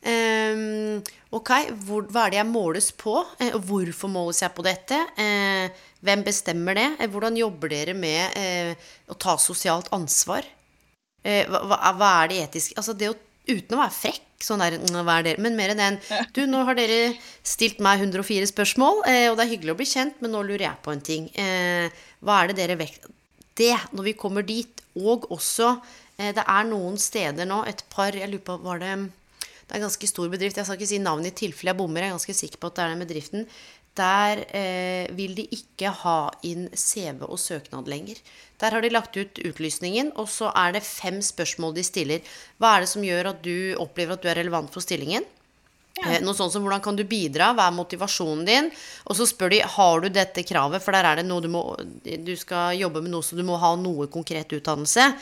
[0.04, 0.98] Um,
[1.32, 1.50] ok,
[1.86, 3.14] hvor, hva er det jeg måles på?
[3.40, 4.98] Uh, hvorfor måles jeg på dette?
[5.16, 5.70] Uh,
[6.04, 6.88] hvem bestemmer det?
[7.08, 8.76] Hvordan jobber dere med
[9.08, 10.44] å ta sosialt ansvar?
[11.24, 15.18] Hva, hva, er det etiske Altså det å Uten å være frekk, sånn der, hva
[15.18, 15.32] er det?
[15.40, 15.96] men mer enn den
[16.36, 17.10] Du, nå har dere
[17.44, 20.80] stilt meg 104 spørsmål, og det er hyggelig å bli kjent, men nå lurer jeg
[20.80, 21.26] på en ting.
[22.24, 23.04] hva er det dere vekt...
[23.60, 25.74] Det, når vi kommer dit, og også
[26.16, 28.94] Det er noen steder nå, et par Jeg lurer på Var det
[29.64, 30.58] det er en ganske stor bedrift.
[30.60, 32.04] Jeg skal ikke si navnet i tilfelle jeg bommer.
[32.04, 33.46] Jeg er ganske sikker på at det er den bedriften.
[33.96, 38.20] Der eh, vil de ikke ha inn CV og søknad lenger.
[38.62, 42.34] Der har de lagt ut utlysningen, og så er det fem spørsmål de stiller.
[42.62, 45.26] Hva er det som gjør at du opplever at du er relevant for stillingen?
[45.94, 46.16] Ja.
[46.16, 48.70] Eh, noe sånt som hvordan kan du bidra, hva er motivasjonen din?
[49.06, 51.62] Og så spør de har du dette kravet, for der er det noe du må
[52.02, 55.12] Du skal jobbe med noe så du må ha noe konkret utdannelse.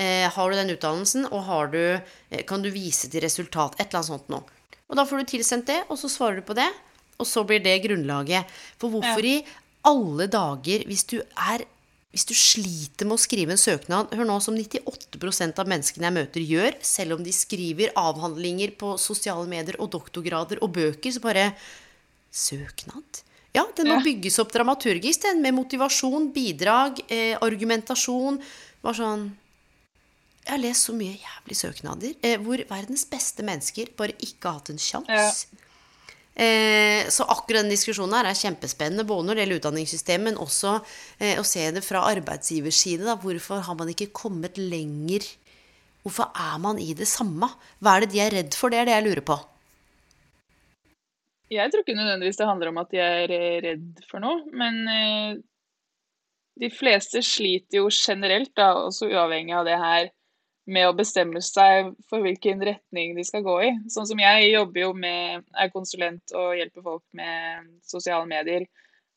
[0.00, 2.00] Eh, har du den utdannelsen, og du,
[2.30, 3.76] eh, kan du vise til resultat?
[3.78, 4.44] Et eller annet sånt noe.
[4.88, 6.68] Og da får du tilsendt det, og så svarer du på det.
[7.20, 8.48] Og så blir det grunnlaget.
[8.80, 9.36] For hvorfor ja.
[9.36, 9.44] i
[9.84, 11.64] alle dager, hvis du er
[12.12, 16.16] hvis du sliter med å skrive en søknad Hør nå, som 98% av menneskene jeg
[16.18, 21.24] møter, gjør, selv om de skriver avhandlinger på sosiale medier og doktorgrader og bøker, så
[21.24, 21.50] bare
[22.32, 23.22] Søknad?
[23.52, 28.38] Ja, den må bygges opp dramaturgisk, den, med motivasjon, bidrag, eh, argumentasjon.
[28.80, 29.26] Bare sånn
[30.42, 34.56] jeg har lest så mye jævlig søknader eh, hvor verdens beste mennesker bare ikke har
[34.58, 35.12] hatt en sjanse.
[35.14, 35.68] Ja.
[36.32, 40.78] Eh, så akkurat den diskusjonen her er kjempespennende, både når det gjelder utdanningssystemet, men også
[41.20, 43.04] eh, å se det fra arbeidsgivers side.
[43.04, 43.18] Da.
[43.20, 45.26] Hvorfor har man ikke kommet lenger?
[46.02, 47.50] Hvorfor er man i det samme?
[47.78, 48.72] Hva er det de er redd for?
[48.72, 49.38] Det er det jeg lurer på.
[51.52, 54.80] Jeg tror ikke nødvendigvis det handler om at de er eh, redd for noe, men
[54.88, 55.40] eh,
[56.62, 60.08] de fleste sliter jo generelt, da, også uavhengig av det her,
[60.70, 63.70] med å bestemme seg for hvilken retning de skal gå i.
[63.90, 68.68] Sånn som jeg jobber jo med, er konsulent og hjelper folk med sosiale medier.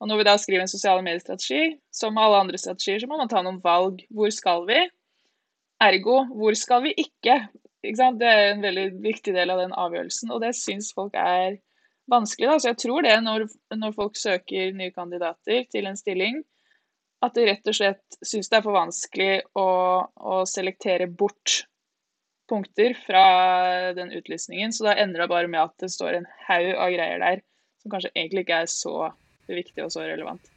[0.01, 3.31] Og når vi da skriver en sosiale mediestrategi, som alle andre strategier, så må man
[3.31, 4.01] ta noen valg.
[4.12, 4.81] Hvor skal vi?
[5.86, 7.38] Ergo, hvor skal vi ikke?
[7.86, 11.60] ikke det er en veldig viktig del av den avgjørelsen, og det syns folk er
[12.12, 12.49] vanskelig.
[12.49, 12.58] Da.
[12.60, 16.41] Så jeg tror det når, når folk søker nye kandidater til en stilling,
[17.23, 19.69] at de rett og slett syns det er for vanskelig å,
[20.06, 21.63] å, selektere bort
[22.49, 23.25] punkter fra
[23.97, 24.73] den utlysningen.
[24.75, 27.45] Så da ender det bare med at det står en haug av greier der
[27.82, 28.97] som kanskje egentlig ikke er så
[29.49, 30.51] viktig og så relevant.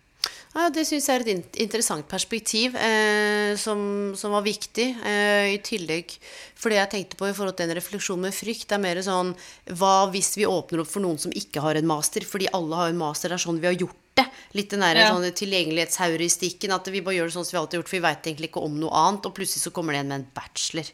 [0.55, 3.81] Ja, Det syns jeg er et interessant perspektiv eh, som,
[4.16, 4.87] som, var viktig.
[5.07, 6.14] Eh, I tillegg
[6.59, 9.35] For det jeg tenkte på i forhold til en refleksjon med frykt, er mer sånn
[9.79, 12.27] Hva hvis vi åpner opp for noen som ikke har en master?
[12.27, 13.31] Fordi alle har en master.
[13.31, 14.26] Det er sånn vi har gjort det.
[14.59, 15.11] Litt den der ja.
[15.14, 16.74] sånn tilgjengelighetsheuristikken.
[16.76, 18.52] At vi bare gjør det sånn som vi alltid har gjort, for vi veit egentlig
[18.52, 19.28] ikke om noe annet.
[19.31, 20.90] Og plutselig så kommer det en med en bachelor.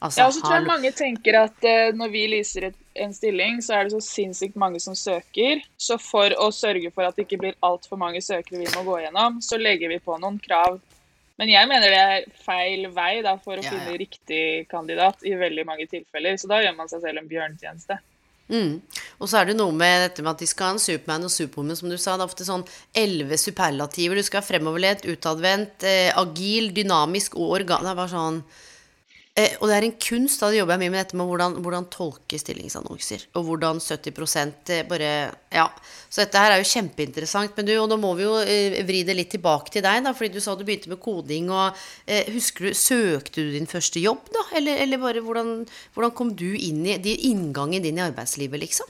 [0.00, 3.10] Altså, ja, og så tror jeg mange tenker at uh, når vi lyser et, en
[3.12, 5.60] stilling, så er det så sinnssykt mange som søker.
[5.76, 9.02] Så for å sørge for at det ikke blir altfor mange søkere vi må gå
[9.02, 10.80] gjennom, så legger vi på noen krav.
[11.40, 14.00] Men jeg mener det er feil vei da, for å ja, finne ja.
[14.00, 14.42] riktig
[14.72, 16.40] kandidat i veldig mange tilfeller.
[16.40, 18.00] Så da gjør man seg selv en bjørnetjeneste.
[18.50, 18.80] Mm.
[19.22, 21.32] Og så er det noe med dette med at de skal ha en Supermann og
[21.32, 22.16] Superwoman, som du sa.
[22.16, 24.18] Det er ofte sånn elleve superlativer.
[24.18, 27.86] Du skal ha fremoverlent, utadvendt, eh, agil, dynamisk og organ...
[27.86, 28.42] Det er bare sånn
[29.40, 31.86] Eh, og det er en kunst, da jobber jeg mye med dette med hvordan, hvordan
[31.92, 33.28] tolke stillingsannonser.
[33.38, 34.10] Og hvordan 70
[34.74, 35.10] eh, bare
[35.54, 35.68] Ja.
[36.10, 37.54] Så dette her er jo kjempeinteressant.
[37.56, 40.12] Men du, og nå må vi jo eh, vri det litt tilbake til deg, da.
[40.16, 41.50] Fordi du sa du begynte med koding.
[41.54, 44.44] Og eh, husker du Søkte du din første jobb, da?
[44.58, 45.52] Eller, eller bare hvordan,
[45.94, 48.88] hvordan, kom du inn i de inngangen din i arbeidslivet, liksom?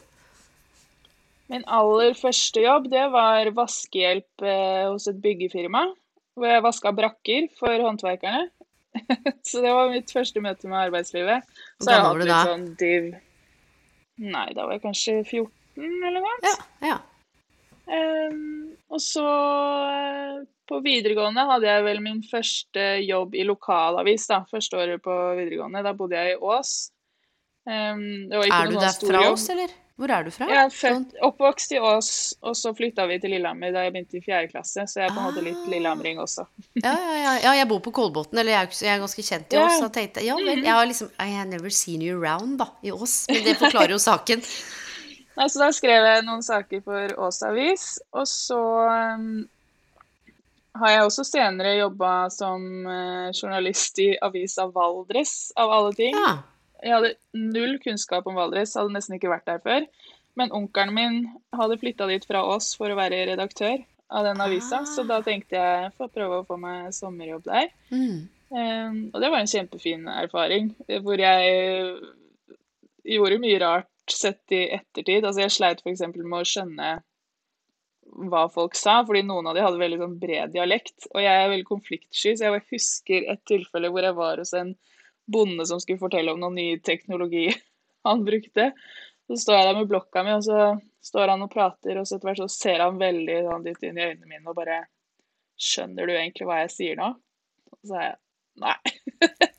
[1.50, 5.90] Min aller første jobb, det var vaskehjelp eh, hos et byggefirma.
[6.38, 8.48] Hvor jeg vaska brakker for håndverkerne.
[9.48, 11.46] så det var mitt første møte med arbeidslivet.
[11.80, 12.40] Så har jeg hatt litt da?
[12.48, 13.10] sånn div
[14.20, 15.48] Nei, da var jeg kanskje 14
[15.80, 16.32] eller noe.
[16.44, 16.98] Ja, ja.
[17.90, 24.42] Um, Og så eh, på videregående hadde jeg vel min første jobb i lokalavis, da.
[24.50, 25.82] Første året på videregående.
[25.86, 26.74] Da bodde jeg i Ås.
[27.64, 29.72] Um, er du der fra Ås, eller?
[30.00, 30.46] Hvor er du fra?
[30.48, 32.10] Jeg er født, oppvokst i Ås,
[32.40, 34.86] og så flytta vi til Lillehammer da jeg begynte i fjerde klasse.
[34.88, 35.66] Så jeg er på en måte litt ah.
[35.68, 36.46] lillehamring også.
[36.80, 39.52] ja, ja, ja, ja, jeg bor på Kolbotn, eller jeg er, jeg er ganske kjent
[39.52, 39.76] i Ås.
[39.82, 42.94] Så tenkte ja vel, jeg har liksom I have never seen you around, da, i
[42.96, 43.26] Ås.
[43.28, 44.40] Men det forklarer jo saken.
[45.36, 47.86] altså, da skrev jeg noen saker for Ås Avis,
[48.16, 48.60] og så
[49.20, 49.42] um,
[50.80, 56.16] har jeg også senere jobba som uh, journalist i avisa Valdres, av alle ting.
[56.16, 56.38] Ja.
[56.80, 59.86] Jeg hadde null kunnskap om Valdres, hadde nesten ikke vært der før.
[60.38, 61.16] Men onkelen min
[61.56, 64.88] hadde flytta dit fra oss for å være redaktør av den avisa, ah.
[64.88, 67.68] så da tenkte jeg få prøve å få meg sommerjobb der.
[67.92, 68.16] Mm.
[68.50, 70.72] Um, og det var en kjempefin erfaring,
[71.04, 71.52] hvor jeg
[73.06, 75.22] gjorde mye rart sett i ettertid.
[75.22, 76.02] Altså jeg sleit f.eks.
[76.16, 76.90] med å skjønne
[78.30, 81.06] hva folk sa, fordi noen av de hadde veldig sånn bred dialekt.
[81.12, 84.74] Og jeg er veldig konfliktsky, så jeg husker et tilfelle hvor jeg var hos en
[85.32, 87.48] bonde som skulle fortelle om noen ny teknologi
[88.08, 88.70] han brukte.
[89.30, 90.72] Så står jeg der med blokka mi, og så
[91.06, 94.00] står han og prater, og så etter hvert så ser han veldig sånn dypt inn
[94.00, 94.84] i øynene mine og bare
[95.60, 97.10] Skjønner du egentlig hva jeg sier nå?
[97.68, 98.14] Og så sa jeg
[98.62, 98.76] nei.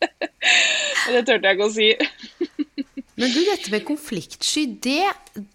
[1.05, 1.89] og det turte jeg ikke å si.
[3.21, 5.11] Men du, dette med konfliktsky, det,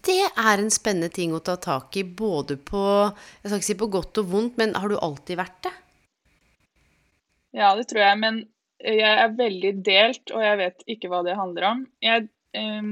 [0.07, 2.05] det, er en spennende ting å ta tak i.
[2.07, 5.57] Både på Jeg skal ikke si på godt og vondt, men har du alltid vært
[5.67, 5.73] det?
[7.57, 8.19] Ja, det tror jeg.
[8.21, 8.39] Men
[8.83, 11.83] jeg er veldig delt, og jeg vet ikke hva det handler om.
[12.03, 12.91] Jeg, um,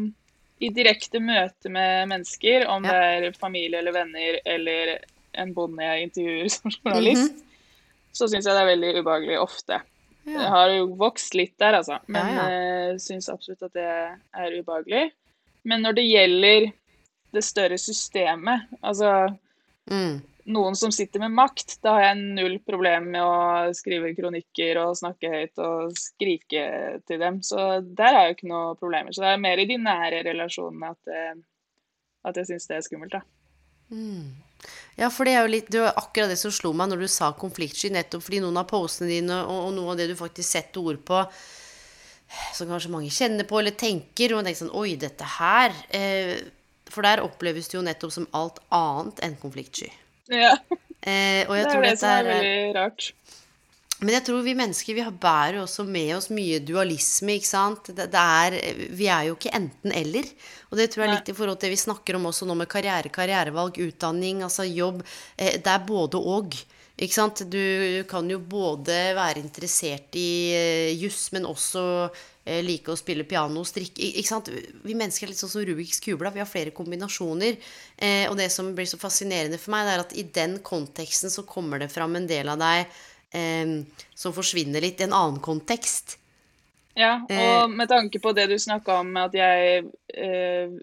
[0.63, 2.93] I direkte møte med mennesker, om ja.
[2.93, 4.95] det er familie eller venner eller
[5.36, 8.08] en bonde jeg intervjuer som journalist, mm -hmm.
[8.12, 9.82] så syns jeg det er veldig ubehagelig ofte.
[10.26, 10.39] Ja.
[10.41, 12.93] Jeg har jo vokst litt der, altså, men ja, ja.
[12.93, 13.89] Uh, syns absolutt at det
[14.34, 15.12] er ubehagelig.
[15.63, 16.71] Men når det gjelder
[17.34, 19.36] det større systemet, altså
[19.91, 24.77] mm noen som sitter med makt, da har jeg null problem med å skrive kronikker
[24.84, 26.65] og snakke høyt og skrike
[27.08, 27.41] til dem.
[27.45, 29.15] Så der har jeg ikke noe problemer.
[29.15, 31.39] Så det er mer i de nære relasjonene at, eh,
[32.29, 33.23] at jeg syns det er skummelt, da.
[33.89, 34.36] Mm.
[34.97, 37.10] Ja, for det er jo litt Det var akkurat det som slo meg når du
[37.12, 40.47] sa konfliktsky, nettopp fordi noen av postene dine og, og noe av det du faktisk
[40.55, 41.19] setter ord på,
[42.55, 46.39] som kanskje mange kjenner på eller tenker, og tenker sånn Oi, dette her eh,
[46.89, 49.91] For der oppleves det jo nettopp som alt annet enn konfliktsky.
[50.31, 50.55] Ja.
[51.05, 53.11] Eh, det er det som er, er veldig rart.
[54.03, 57.38] Men jeg tror vi mennesker vi bærer også med oss mye dualisme.
[57.38, 57.91] ikke sant?
[57.95, 58.57] Det, det er,
[58.91, 60.27] vi er jo ikke enten-eller.
[60.69, 62.57] Og det tror jeg er litt i forhold til det vi snakker om også nå
[62.59, 64.99] med karriere, karrierevalg, utdanning, altså jobb.
[65.38, 66.57] Eh, det er både og.
[66.95, 67.45] Ikke sant?
[67.51, 71.85] Du kan jo både være interessert i eh, juss, men også
[72.45, 74.51] like å spille piano, strikke ikke sant?
[74.86, 76.34] Vi mennesker er litt sånn som Rubiks kubla.
[76.34, 77.58] Vi har flere kombinasjoner.
[77.97, 81.34] Eh, og det som blir så fascinerende for meg, det er at i den konteksten
[81.34, 82.86] så kommer det fram en del av deg
[83.34, 83.73] eh,
[84.13, 86.19] som forsvinner litt i en annen kontekst.
[86.95, 87.67] Ja, og eh.
[87.75, 89.84] med tanke på det du snakka om, at jeg
[90.15, 90.75] eh,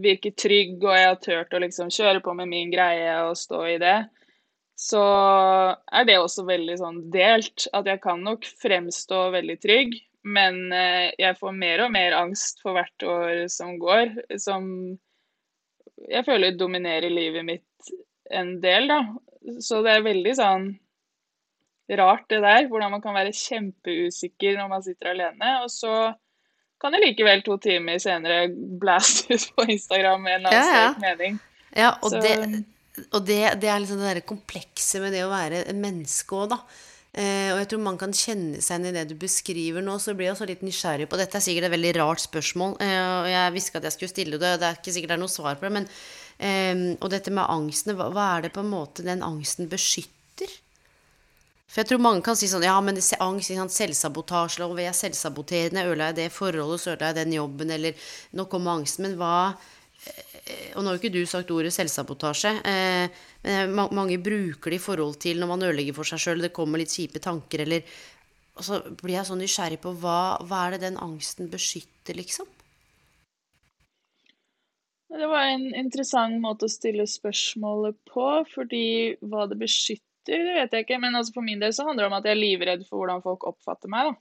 [0.00, 3.62] virker trygg, og jeg har turt å liksom kjøre på med min greie og stå
[3.74, 3.98] i det,
[4.76, 5.02] så
[5.88, 7.66] er det også veldig sånn delt.
[7.76, 9.96] At jeg kan nok fremstå veldig trygg,
[10.26, 14.66] men eh, jeg får mer og mer angst for hvert år som går, som
[16.10, 17.94] jeg føler dominerer livet mitt
[18.34, 19.00] en del, da.
[19.62, 20.68] Så det er veldig sånn
[21.96, 25.52] rart det der, hvordan man kan være kjempeusikker når man sitter alene.
[25.62, 25.92] Og så
[26.82, 30.90] kan jeg likevel to timer senere blastes på Instagram med en annen ja, ja.
[31.04, 31.38] mening.
[31.76, 32.34] Ja, og, det,
[33.12, 36.60] og det, det, er liksom det derre komplekse med det å være menneske òg, da.
[37.16, 39.94] Eh, og jeg tror man kan kjenne seg igjen i det du beskriver nå.
[40.02, 42.98] Så blir jeg også litt nysgjerrig på Dette er sikkert et veldig rart spørsmål, eh,
[43.22, 44.52] og jeg visste at jeg skulle stille det.
[44.60, 45.72] Det er ikke sikkert det er noe svar på det.
[45.78, 45.88] Men,
[46.36, 50.52] eh, og dette med angsten, hva, hva, er det på en måte den angsten beskytter?
[51.66, 56.12] For jeg tror mange kan si sånn Ja, men angst, selvsabotasje, og ved selvsaboterende ødela
[56.12, 59.08] jeg det forholdet, så ødela jeg den jobben, eller nå kommer angsten.
[59.08, 59.56] Men hva
[60.76, 62.52] og nå har jo ikke du sagt ordet selvsabotasje.
[62.70, 66.82] Eh, mange bruker det i forhold til når man ødelegger for seg sjøl, det kommer
[66.82, 67.82] litt kjipe tanker, eller
[68.56, 72.46] Og så blir jeg så nysgjerrig på hva, hva er det den angsten beskytter, liksom?
[75.12, 78.86] Det var en interessant måte å stille spørsmålet på, fordi
[79.20, 81.00] hva det beskytter, det vet jeg ikke.
[81.04, 83.20] Men altså for min del så handler det om at jeg er livredd for hvordan
[83.26, 84.16] folk oppfatter meg, da.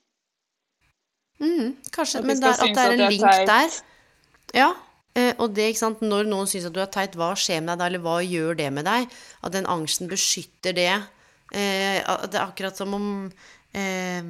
[1.46, 3.80] Mm, kanskje, men der, at det er en link der.
[4.56, 4.70] Ja,
[5.16, 7.80] og det, ikke sant, når noen syns at du er teit, hva skjer med deg
[7.80, 9.08] da, eller hva gjør det med deg?
[9.48, 10.92] At den angsten beskytter det.
[11.54, 13.10] Eh, det er akkurat som om
[13.76, 14.24] eh,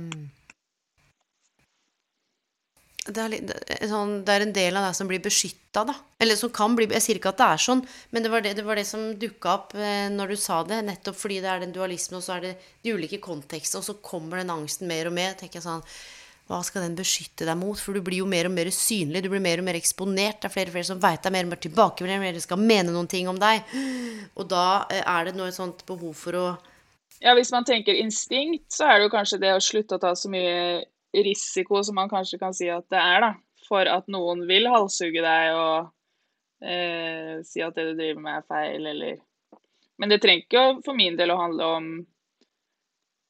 [3.06, 3.52] det er, litt,
[3.86, 5.94] sånn, det er en del av deg som blir beskytta, da.
[6.22, 8.56] Eller som kan bli Jeg sier ikke at det er sånn, men det var det,
[8.58, 10.82] det, var det som dukka opp eh, når du sa det.
[10.88, 13.98] Nettopp fordi det er den dualismen, og så er det de ulike kontekstene, og så
[14.06, 15.38] kommer den angsten mer og mer.
[15.38, 15.86] tenker jeg sånn
[16.46, 17.80] hva skal den beskytte deg mot?
[17.82, 20.44] For du blir jo mer og mer synlig, du blir mer og mer eksponert.
[20.44, 22.38] Det er flere og flere som veit deg mer og mer tilbake, mer og mer
[22.44, 23.66] skal mene noen ting om deg.
[24.38, 26.46] Og da eh, er det noe sånt behov for å
[27.24, 30.12] Ja, hvis man tenker instinkt, så er det jo kanskje det å slutte å ta
[30.20, 30.84] så mye
[31.26, 33.34] risiko som man kanskje kan si at det er, da.
[33.66, 35.88] For at noen vil halshugge deg og
[36.62, 39.24] eh, si at det du driver med er feil, eller
[39.98, 41.90] Men det trenger ikke for min del å handle om,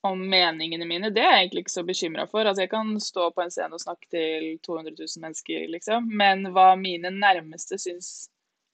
[0.08, 1.12] om meningene mine.
[1.14, 2.46] Det er jeg egentlig ikke så bekymra for.
[2.46, 6.08] Altså, jeg kan stå på en scene og snakke til 200 000 mennesker, liksom.
[6.22, 8.14] Men hva mine nærmeste syns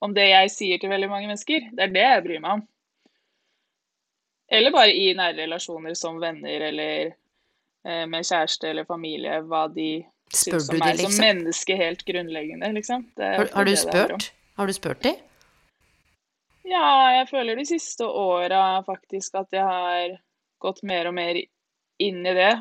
[0.02, 2.67] om det jeg sier til veldig mange mennesker, det er det jeg bryr meg om.
[4.52, 7.13] Eller bare i nære relasjoner som venner eller
[7.86, 11.15] Eh, med kjæreste eller familie hva de syns om meg liksom?
[11.15, 13.08] som menneske helt grunnleggende, liksom.
[13.17, 14.28] Har, har, du spurt?
[14.60, 15.15] Har du spurt dem?
[16.70, 20.13] Ja, jeg føler de siste åra faktisk at jeg har
[20.62, 21.41] gått mer og mer
[22.02, 22.54] inn i det.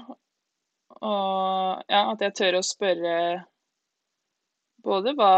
[1.01, 3.15] Og ja, at jeg tør å spørre
[4.85, 5.33] både hva,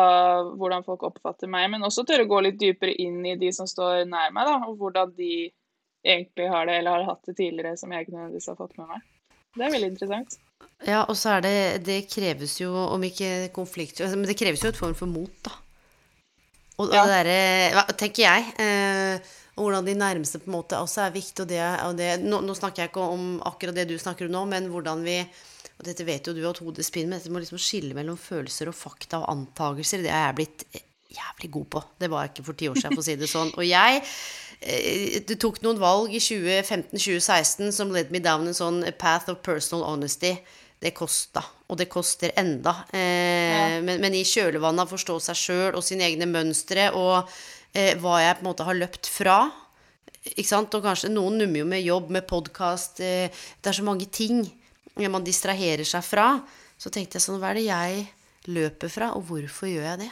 [0.59, 3.69] hvordan folk oppfatter meg, men også tør å gå litt dypere inn i de som
[3.69, 5.51] står nær meg, da, og hvordan de
[6.03, 8.91] egentlig har det, eller har hatt det tidligere, som jeg ikke nødvendigvis har fått med
[8.95, 9.05] meg.
[9.53, 10.39] Det er veldig interessant.
[10.87, 14.71] Ja, og så er det Det kreves jo, om ikke konflikt Men det kreves jo
[14.73, 15.53] et form for mot, da.
[16.81, 17.03] Og, ja.
[17.05, 18.55] det derre Tenker jeg.
[18.63, 21.45] Eh, og hvordan de nærmeste på en måte også er viktig.
[21.45, 24.37] Og det, og det nå, nå, snakker jeg ikke om akkurat det du snakker om
[24.37, 25.19] nå, men hvordan vi
[25.81, 28.69] Og dette vet jo du at hodet spinner, men dette må liksom skille mellom følelser
[28.71, 30.05] og fakta og antagelser.
[30.05, 30.65] Det har jeg blitt
[31.13, 31.83] jævlig god på.
[31.99, 33.53] Det var jeg ikke for ti år siden, for å si det sånn.
[33.57, 34.05] Og jeg
[34.63, 39.83] det tok noen valg i 2015-2016 som led me down en sånn path of personal
[39.89, 40.37] honesty.
[40.83, 42.73] Det kosta, og det koster enda.
[42.91, 43.67] Eh, ja.
[43.87, 47.31] men, men, i kjølvannet av å forstå seg sjøl og sine egne mønstre og
[47.75, 49.39] eh, hva jeg på en måte har løpt fra
[50.23, 50.75] ikke sant?
[50.77, 54.45] Og kanskje noen nummer jo med jobb, med podkast eh, Det er så mange ting
[55.11, 56.27] man distraherer seg fra.
[56.79, 58.03] Så tenkte jeg sånn Hva er det jeg
[58.53, 60.11] løper fra, og hvorfor gjør jeg det?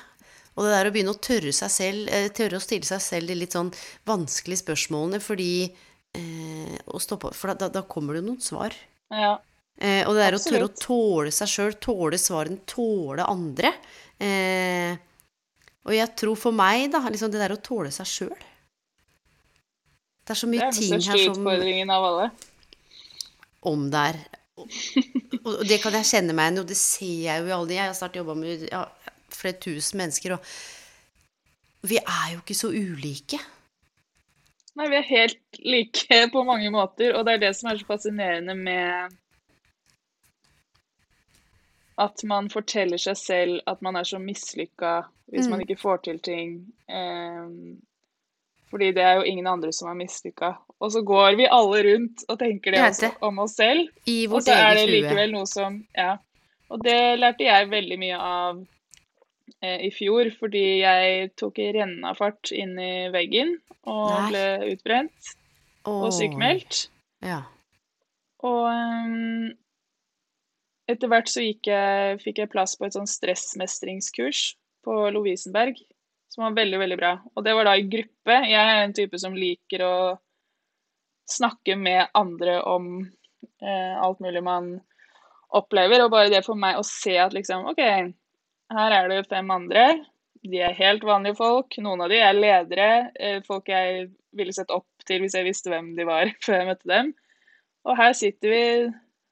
[0.56, 3.30] Og det der å begynne å tørre, seg selv, eh, tørre å stille seg selv
[3.30, 3.70] de litt sånn
[4.08, 8.74] vanskelige spørsmålene, fordi eh, stoppe, For da, da, kommer det jo noen svar.
[9.14, 9.36] Ja.
[9.78, 10.42] Eh, og det der Absolutt.
[10.42, 13.72] å tørre å tåle seg sjøl, tåle svarene, tåle andre.
[14.20, 14.98] Eh,
[15.86, 18.34] og jeg tror for meg, da, liksom det der å tåle seg sjøl
[20.24, 22.28] Det er så mye ting her som Det er den største utfordringen av alle.
[23.70, 24.20] Om det er
[24.60, 27.70] og det kan jeg kjenne meg igjen i, og det ser jeg jo i alle
[27.70, 28.82] de Jeg har snart jobba med ja,
[29.32, 33.40] flere tusen mennesker, og vi er jo ikke så ulike.
[34.76, 37.88] Nei, vi er helt like på mange måter, og det er det som er så
[37.88, 39.16] fascinerende med
[42.00, 45.52] at man forteller seg selv at man er så mislykka hvis mm.
[45.52, 46.56] man ikke får til ting.
[46.90, 47.78] Um,
[48.70, 50.52] fordi det er jo ingen andre som er mislykka.
[50.80, 53.88] Og så går vi alle rundt og tenker det også om oss selv.
[54.30, 56.16] og så er det likevel noe som Ja.
[56.70, 58.60] Og det lærte jeg veldig mye av
[59.58, 63.56] eh, i fjor fordi jeg tok rennafart inn i veggen
[63.90, 64.28] og Nei.
[64.30, 64.44] ble
[64.76, 65.32] utbrent
[65.82, 66.04] oh.
[66.06, 66.84] og sykemeldt.
[67.26, 67.40] Ja.
[68.46, 69.50] Og um,
[70.90, 74.42] etter hvert så jeg, fikk jeg plass på et sånn stressmestringskurs
[74.86, 75.78] på Lovisenberg,
[76.32, 77.14] som var veldig, veldig bra.
[77.34, 78.36] Og det var da i gruppe.
[78.48, 79.96] Jeg er en type som liker å
[81.30, 84.72] snakke med andre om eh, alt mulig man
[85.54, 87.82] opplever, og bare det for meg å se at liksom OK,
[88.70, 89.84] her er det fem andre.
[90.46, 91.74] De er helt vanlige folk.
[91.82, 92.90] Noen av de er ledere.
[93.18, 96.70] Eh, folk jeg ville sett opp til hvis jeg visste hvem de var før jeg
[96.70, 97.12] møtte dem.
[97.88, 98.64] Og her sitter vi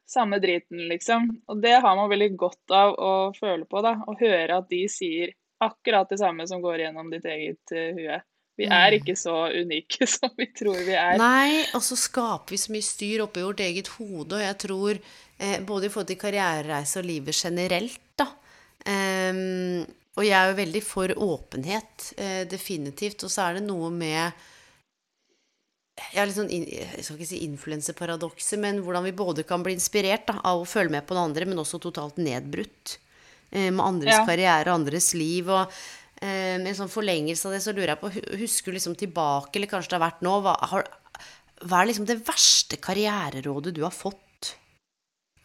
[0.09, 1.29] samme driten, liksom.
[1.49, 3.94] Og det har man veldig godt av å føle på, da.
[4.07, 8.18] Å høre at de sier akkurat det samme som går gjennom ditt eget uh, hue.
[8.59, 8.97] Vi er mm.
[8.99, 11.18] ikke så unike som vi tror vi er.
[11.21, 14.99] Nei, og så skaper vi så mye styr oppi vårt eget hode, og jeg tror
[14.99, 18.33] eh, både i forhold til karrierereise og livet generelt, da,
[18.88, 19.83] Um,
[20.18, 23.23] og jeg er jo veldig for åpenhet, eh, definitivt.
[23.25, 24.33] Og så er det noe med
[25.99, 29.75] jeg, er litt sånn, jeg skal ikke si influenseparadokset, men hvordan vi både kan bli
[29.77, 32.96] inspirert da, av å følge med på den andre, men også totalt nedbrutt
[33.51, 34.27] eh, med andres ja.
[34.29, 35.51] karriere og andres liv.
[35.51, 35.65] Og
[36.23, 38.13] eh, med en sånn forlengelse av det, så lurer jeg på
[38.44, 40.88] Husker du liksom tilbake, eller kanskje det har vært nå, hva, har,
[41.65, 44.55] hva er liksom det verste karriererådet du har fått?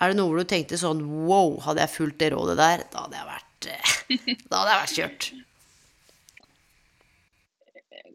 [0.04, 3.06] Er det noe hvor du tenkte sånn Wow, hadde jeg fulgt det rådet der, da
[3.06, 3.98] hadde jeg vært, eh,
[4.50, 5.34] da hadde jeg vært kjørt.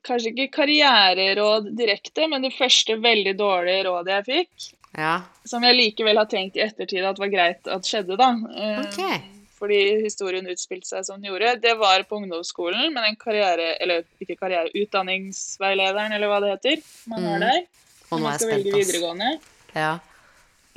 [0.09, 5.16] Kanskje ikke karriereråd direkte, men det første veldig dårlige rådet jeg fikk, ja.
[5.48, 8.30] som jeg likevel har tenkt i ettertid at var greit at skjedde, da.
[8.56, 9.18] Eh, okay.
[9.59, 13.74] fordi historien utspilte seg som den gjorde, det var på ungdomsskolen med den karriere...
[13.82, 16.84] Eller ikke karriere, utdanningsveilederen, eller hva det heter.
[17.11, 17.32] Man mm.
[17.34, 17.64] er der.
[18.09, 18.78] Og nå man er jeg spent, ass.
[18.78, 19.32] videregående.
[19.74, 19.90] Ja.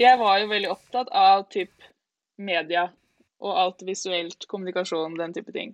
[0.01, 1.87] Jeg var jo veldig opptatt av typ
[2.41, 2.89] media
[3.41, 5.73] og alt visuelt, kommunikasjon, den type ting.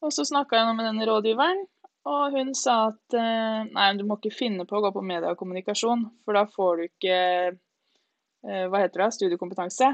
[0.00, 1.60] Og så snakka jeg nå med denne rådgiveren,
[2.08, 5.32] og hun sa at eh, nei, du må ikke finne på å gå på media
[5.32, 7.18] og kommunikasjon, for da får du ikke
[7.50, 9.10] eh, Hva heter det?
[9.18, 9.90] Studiekompetanse.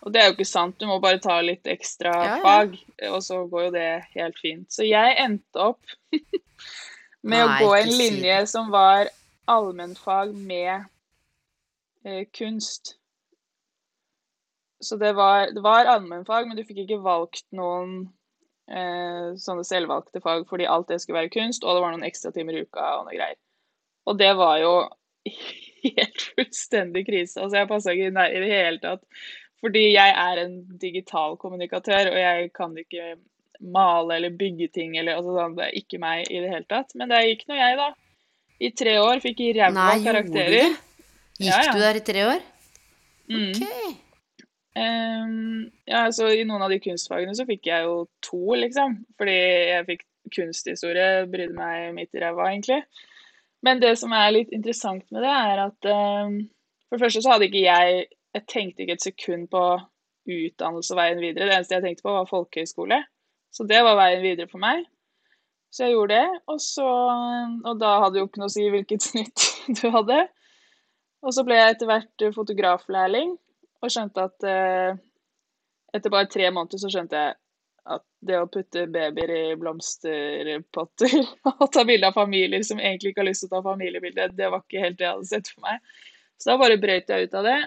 [0.00, 2.36] Og det er jo ikke sant, du må bare ta litt ekstra Ja, ja.
[2.44, 2.78] fag,
[3.10, 4.70] og så går jo det helt fint.
[4.72, 6.14] Så jeg endte opp
[7.28, 9.10] med å gå en linje si som var
[9.50, 10.86] allmennfag med
[12.06, 12.94] eh, kunst.
[14.80, 18.06] Så det var, det var allmennfag, men du fikk ikke valgt noen
[18.70, 22.56] eh, sånne selvvalgte fag fordi alt det skulle være kunst, og det var noen ekstratimer
[22.56, 23.38] i uka og noe greier.
[24.08, 24.72] Og det var jo
[25.86, 27.40] helt fullstendig krise.
[27.40, 29.04] Altså, jeg passa ikke inn der i det hele tatt.
[29.60, 33.10] Fordi jeg er en digital kommunikatør, og jeg kan ikke
[33.60, 36.94] male eller bygge ting eller altså, sånn, Det er ikke meg i det hele tatt.
[36.96, 37.90] Men det gikk nå jeg, da.
[38.60, 40.54] I tre år fikk jeg ræva Nei, gjorde du karakterer.
[40.56, 40.70] det?
[41.40, 41.74] Gikk Ja, ja.
[41.74, 42.40] du der i tre år?
[43.30, 43.50] Mm.
[43.50, 44.00] Ok.
[44.78, 49.00] Ehm, ja, så I noen av de kunstfagene så fikk jeg jo to, liksom.
[49.18, 50.06] Fordi jeg fikk
[50.36, 52.82] kunsthistorie, brydde meg midt i ræva, egentlig.
[53.66, 56.38] Men det som er litt interessant med det, er at um,
[56.88, 59.60] for det første så hadde ikke jeg Jeg tenkte ikke et sekund på
[60.30, 61.48] utdannelse og veien videre.
[61.48, 63.00] Det eneste jeg tenkte på, var folkehøyskole.
[63.50, 64.84] Så det var veien videre for meg.
[65.74, 66.38] Så jeg gjorde det.
[66.46, 66.86] Og, så,
[67.66, 69.46] og da hadde det jo ikke noe å si hvilket snitt
[69.80, 70.20] du hadde.
[71.26, 73.34] Og så ble jeg etter hvert fotograflærling
[73.80, 74.98] og skjønte at eh,
[75.96, 77.36] etter bare tre måneder så skjønte jeg
[77.90, 81.14] at det å putte babyer i blomsterpotter
[81.50, 84.50] og ta bilde av familier som egentlig ikke har lyst til å ta familiebilde, det
[84.52, 85.80] var ikke helt det jeg hadde sett for meg.
[86.40, 87.58] Så da bare brøt jeg ut av det.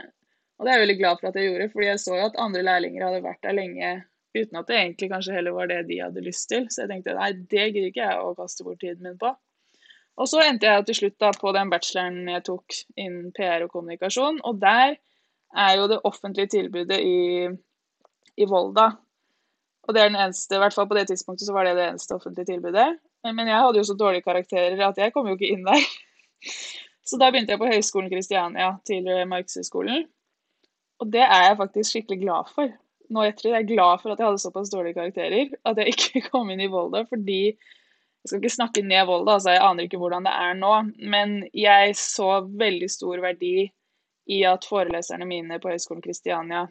[0.57, 2.41] Og det er jeg veldig glad for at jeg gjorde, fordi jeg så jo at
[2.41, 3.93] andre lærlinger hadde vært der lenge
[4.33, 6.67] uten at det egentlig kanskje heller var det de hadde lyst til.
[6.69, 9.33] Så jeg tenkte nei, det gidder ikke jeg å kaste bort tiden min på.
[10.21, 13.73] Og så endte jeg til slutt da på den bacheloren jeg tok innen PR og
[13.73, 14.95] kommunikasjon, og der
[15.55, 17.47] er jo det offentlige tilbudet i,
[18.37, 18.89] i Volda.
[19.83, 21.89] Og det er den eneste, i hvert fall på det tidspunktet så var det det
[21.91, 22.87] eneste offentlige tilbudet.
[23.23, 25.83] Men jeg hadde jo så dårlige karakterer at jeg kom jo ikke inn der.
[27.03, 30.05] Så da begynte jeg på Høgskolen Kristiania, tidligere Markedshøgskolen.
[31.03, 32.71] Og det er jeg faktisk skikkelig glad for.
[33.11, 35.91] Nå etter det, jeg er glad for at jeg hadde såpass dårlige karakterer at jeg
[35.93, 39.87] ikke kom inn i Volda, fordi jeg skal ikke snakke ned Volda, altså jeg aner
[39.87, 40.73] ikke hvordan det er nå,
[41.11, 43.67] men jeg så veldig stor verdi
[44.31, 46.67] i at foreleserne mine på Høgskolen Kristiania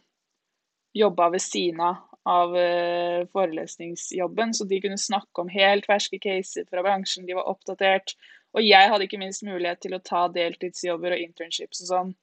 [0.96, 1.80] jobba ved siden
[2.28, 7.48] av eh, forelesningsjobben, så de kunne snakke om helt ferske caser fra bransjen, de var
[7.50, 8.14] oppdatert.
[8.52, 12.14] Og jeg hadde ikke minst mulighet til å ta deltidsjobber og internships og sånn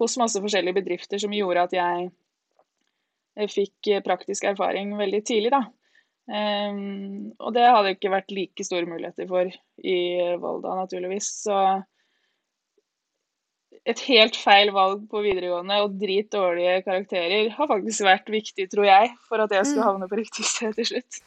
[0.00, 2.08] hos masse forskjellige bedrifter, som gjorde at jeg
[3.36, 5.64] eh, fikk eh, praktisk erfaring veldig tidlig, da.
[6.30, 9.48] Um, og det hadde ikke vært like store muligheter for
[9.82, 9.96] i
[10.38, 11.26] Volda, naturligvis.
[11.42, 11.56] Så
[13.90, 18.88] et helt feil valg på videregående og drit dårlige karakterer har faktisk vært viktig, tror
[18.88, 21.22] jeg, for at jeg skulle havne på riktig sted til slutt.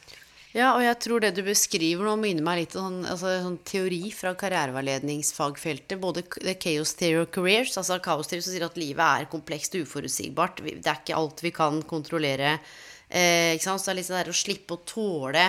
[0.54, 3.56] Ja, og jeg tror det du beskriver nå, minner meg litt om sånn, altså, sånn
[3.66, 5.98] teori fra karriereveiledningsfagfeltet.
[5.98, 9.88] Både the Chaos Theory of Careers, altså kaosteori som sier at livet er komplekst og
[9.88, 10.62] uforutsigbart.
[10.62, 12.60] Det er ikke alt vi kan kontrollere.
[13.08, 13.82] Eh, ikke sant?
[13.82, 15.48] Så det er litt sånn der å slippe å tåle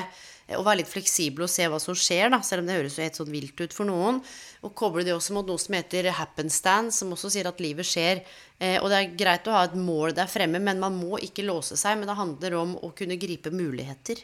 [0.54, 3.02] å være litt fleksibel og se hva som skjer, da, selv om det høres jo
[3.06, 4.20] helt sånn vilt ut for noen.
[4.62, 8.22] Og koble det også mot noe som heter happenstance, som også sier at livet skjer.
[8.60, 11.46] Eh, og det er greit å ha et mål der fremme, men man må ikke
[11.48, 11.98] låse seg.
[11.98, 14.22] Men det handler om å kunne gripe muligheter.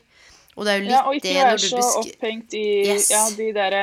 [0.57, 3.09] Og det er jo litt Ja, og ikke det være så opphengt i Yes.
[3.09, 3.75] ja, de der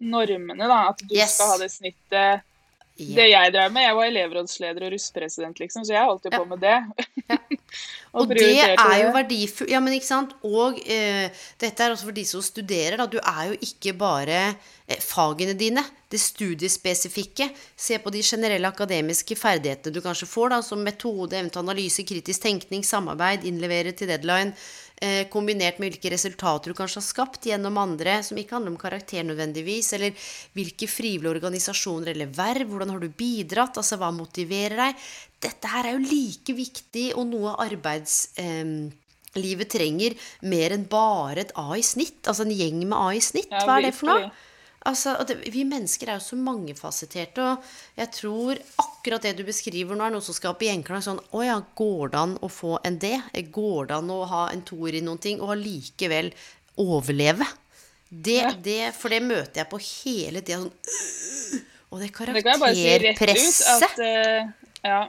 [0.00, 0.88] normene, da.
[0.90, 1.36] At du Yes.
[1.38, 2.42] skal ha det snittet.
[2.98, 3.14] Ja.
[3.14, 6.46] Det jeg drev med, jeg var elevrådsleder og russpresident, liksom, så jeg holdt jo på
[6.48, 6.78] med det.
[8.16, 9.70] Og det er jo verdifullt.
[9.72, 10.32] Ja, men ikke sant.
[10.46, 11.28] Og eh,
[11.60, 13.08] dette er også for de som studerer, da.
[13.10, 14.40] Du er jo ikke bare
[14.86, 17.50] eh, fagene dine, det studiespesifikke.
[17.76, 22.46] Se på de generelle akademiske ferdighetene du kanskje får, da, som metode, evne analyse, kritisk
[22.46, 24.56] tenkning, samarbeid, innlevere til deadline.
[24.96, 28.78] Eh, kombinert med hvilke resultater du kanskje har skapt gjennom andre, som ikke handler om
[28.80, 34.80] karakter nødvendigvis, eller hvilke frivillige organisasjoner eller verv, hvordan har du bidratt, altså hva motiverer
[34.86, 35.04] deg.
[35.42, 40.16] Dette her er jo like viktig og noe arbeidslivet trenger
[40.48, 43.52] mer enn bare et A i snitt, altså en gjeng med A i snitt.
[43.52, 44.30] Hva er det for noe?
[44.86, 47.58] Altså, det, vi mennesker er jo så mangefasetterte, og
[47.98, 51.02] jeg tror akkurat det du beskriver nå, er noe som skaper gjenklang.
[51.02, 53.10] Sånn Å ja, går det an å få en D?
[53.50, 56.30] Går det an å ha en toer i noen ting, og allikevel
[56.82, 57.46] overleve?
[58.06, 60.62] Det, det, for det møter jeg på hele tida.
[60.62, 63.28] Sånn, «Øh!» og det Det kan jeg bare si rett ut
[63.72, 64.42] at uh,
[64.86, 65.00] ja,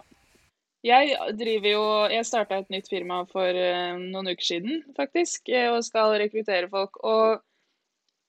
[0.85, 5.69] Jeg driver jo Jeg starta et nytt firma for uh, noen uker siden, faktisk, eh,
[5.73, 6.99] og skal rekruttere folk.
[7.03, 7.41] Og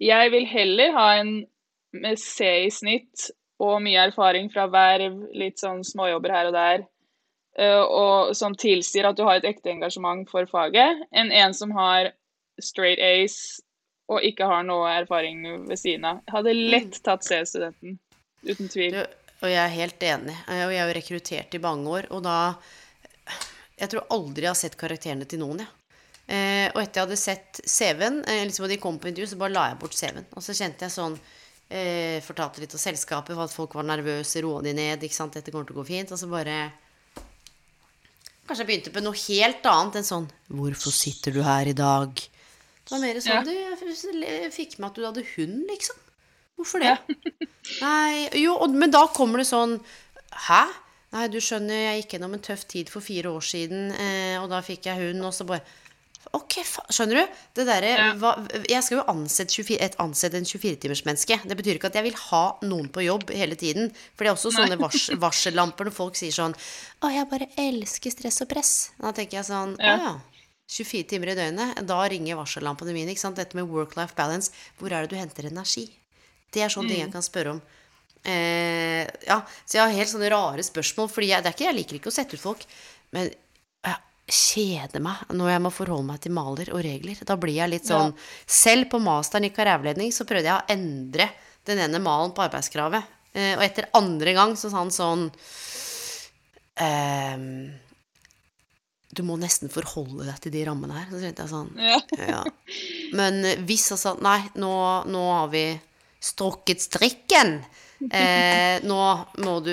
[0.01, 1.33] jeg vil heller ha en
[1.93, 6.85] med C i snitt og mye erfaring fra verv, litt sånn småjobber her og der,
[7.61, 11.73] uh, og som tilsier at du har et ekte engasjement for faget, enn en som
[11.77, 12.13] har
[12.63, 13.63] straight Ace
[14.09, 16.21] og ikke har noe erfaring ved siden av.
[16.25, 17.03] Jeg hadde lett mm.
[17.05, 17.99] tatt C-studenten.
[18.49, 18.95] Uten tvil.
[18.95, 20.37] Du, og jeg er helt enig.
[20.51, 22.39] Og jeg er jo rekruttert i mange år, og da
[23.79, 25.69] Jeg tror aldri jeg har sett karakterene til noen, jeg.
[26.29, 29.39] Eh, og etter jeg hadde sett CV-en, eh, liksom da de kom på intervju, så
[29.39, 30.27] bare la jeg bort CV-en.
[30.35, 31.15] Og så kjente jeg sånn
[31.71, 35.39] eh, Fortalte litt om selskapet, for at folk var nervøse, roa de ned, ikke sant,
[35.39, 36.11] dette kommer til å gå fint.
[36.13, 36.59] Og så bare
[38.49, 40.27] Kanskje jeg begynte på noe helt annet enn sånn
[40.59, 42.13] Hvorfor sitter du her i dag?
[42.17, 43.43] Det var mer sånn ja.
[43.45, 46.05] Du, jeg fikk med at du hadde hund, liksom.
[46.59, 46.97] Hvorfor det?
[47.79, 49.79] Nei, jo, men da kommer det sånn
[50.49, 50.63] Hæ?
[51.15, 54.51] Nei, du skjønner, jeg gikk gjennom en tøff tid for fire år siden, eh, og
[54.51, 55.65] da fikk jeg hund, og så bare
[56.37, 56.59] Ok,
[56.93, 57.37] skjønner du?
[57.57, 58.33] Det derre ja.
[58.69, 61.39] Jeg skal jo ansette, 24, et, ansette en 24-timersmenneske.
[61.49, 63.89] Det betyr ikke at jeg vil ha noen på jobb hele tiden.
[64.13, 68.13] For det er også sånne vars, varsellamper når folk sier sånn Å, jeg bare elsker
[68.13, 68.73] stress og press.
[69.01, 70.13] Da tenker jeg sånn Å ja.
[70.69, 71.81] 24 timer i døgnet.
[71.89, 73.15] Da ringer varsellampene mine.
[73.15, 73.41] ikke sant?
[73.41, 74.53] Dette med work-life balance.
[74.77, 75.87] Hvor er det du henter energi?
[76.55, 76.93] Det er sånne mm.
[76.93, 77.17] ting jeg mm.
[77.17, 77.61] kan spørre om.
[78.29, 81.11] Eh, ja, så jeg har helt sånne rare spørsmål.
[81.13, 82.65] Fordi jeg, det er ikke, jeg liker ikke å sette ut folk.
[83.17, 87.21] Men jeg kjeder meg når jeg må forholde meg til maler og regler.
[87.25, 88.31] Da blir jeg litt sånn ja.
[88.59, 91.31] Selv på masteren i karriereveiledning så prøvde jeg å endre
[91.69, 93.17] den ene malen på arbeidskravet.
[93.33, 95.29] Eh, og etter andre gang så sa han sånn
[96.81, 97.37] eh,
[99.09, 101.09] du må nesten forholde deg til de rammene her.
[101.11, 102.01] Så kjente jeg sånn ja.
[102.21, 102.43] ja.
[103.19, 104.73] Men hvis altså Nei, nå,
[105.09, 105.65] nå har vi
[106.21, 107.59] strukket strikken.
[107.99, 109.03] Eh, nå
[109.43, 109.73] må du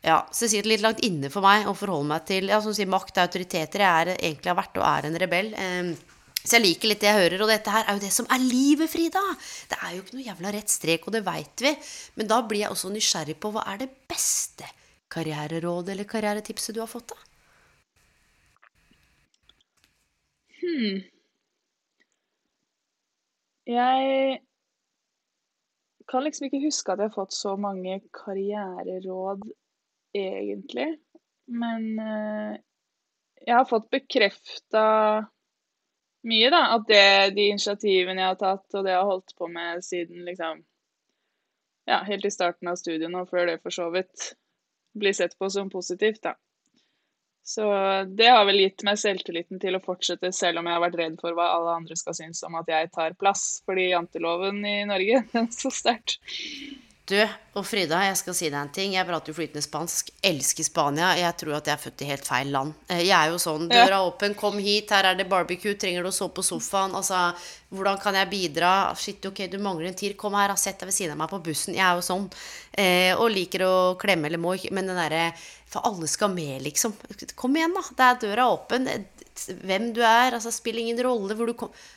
[0.00, 2.72] Ja, så det sitter litt langt inne for meg å forholde meg til ja, som
[2.72, 3.84] sier makt og autoriteter.
[3.84, 5.50] Jeg er, egentlig har vært og er en rebell.
[5.52, 5.90] Eh,
[6.40, 7.44] så jeg liker litt det jeg hører.
[7.44, 9.22] Og dette her er jo det som er livet, Frida.
[9.68, 11.74] Det er jo ikke noe jævla rett strek, og det veit vi.
[12.16, 14.68] Men da blir jeg også nysgjerrig på hva er det beste
[15.12, 17.26] karriererådet eller karrieretipset du har fått, da?
[20.60, 21.00] Hmm.
[23.70, 24.40] Jeg
[26.10, 29.44] kan liksom ikke huske at jeg har fått så mange karriereråd,
[30.16, 30.88] egentlig.
[31.50, 32.56] Men uh,
[33.46, 34.84] jeg har fått bekrefta
[36.26, 36.62] mye, da.
[36.76, 37.04] At det,
[37.36, 40.66] de initiativene jeg har tatt, og det jeg har holdt på med siden liksom
[41.88, 44.34] Ja, helt i starten av studiet nå, før det for så vidt
[45.00, 46.34] blir sett på som positivt, da.
[47.42, 47.64] Så
[48.18, 51.16] det har vel gitt meg selvtilliten til å fortsette, selv om jeg har vært redd
[51.22, 53.62] for hva alle andre skal synes om at jeg tar plass.
[53.66, 56.20] Fordi janteloven i Norge, den er så sterkt.
[57.10, 57.18] Du
[57.58, 58.92] og Frida, jeg skal si deg en ting.
[58.94, 60.12] Jeg prater jo flytende spansk.
[60.22, 61.08] Elsker Spania.
[61.18, 62.76] Jeg tror at jeg er født i helt feil land.
[62.86, 66.06] Eh, jeg er jo sånn Døra er åpen, kom hit, her er det barbecue, trenger
[66.06, 66.94] du å sove på sofaen?
[66.94, 67.18] Altså,
[67.74, 68.72] hvordan kan jeg bidra?
[68.98, 70.14] Shit, ok, du mangler en tier.
[70.20, 71.74] Kom her, sett deg ved siden av meg på bussen.
[71.74, 72.28] Jeg er jo sånn.
[72.78, 75.32] Eh, og liker å klemme eller må Men den derre
[75.66, 76.94] For alle skal med, liksom.
[77.34, 77.82] Kom igjen, da.
[77.90, 78.86] Det er døra åpen
[79.62, 80.34] hvem du er.
[80.36, 81.52] altså Spiller ingen rolle du.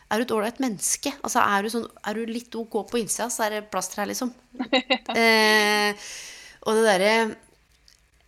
[0.09, 1.13] Er du et ålreit menneske?
[1.23, 4.03] Altså Er du, sånn, er du litt ok på innsida, så er det plass til
[4.03, 4.33] deg, liksom.
[5.19, 6.07] eh,
[6.63, 7.13] og det derre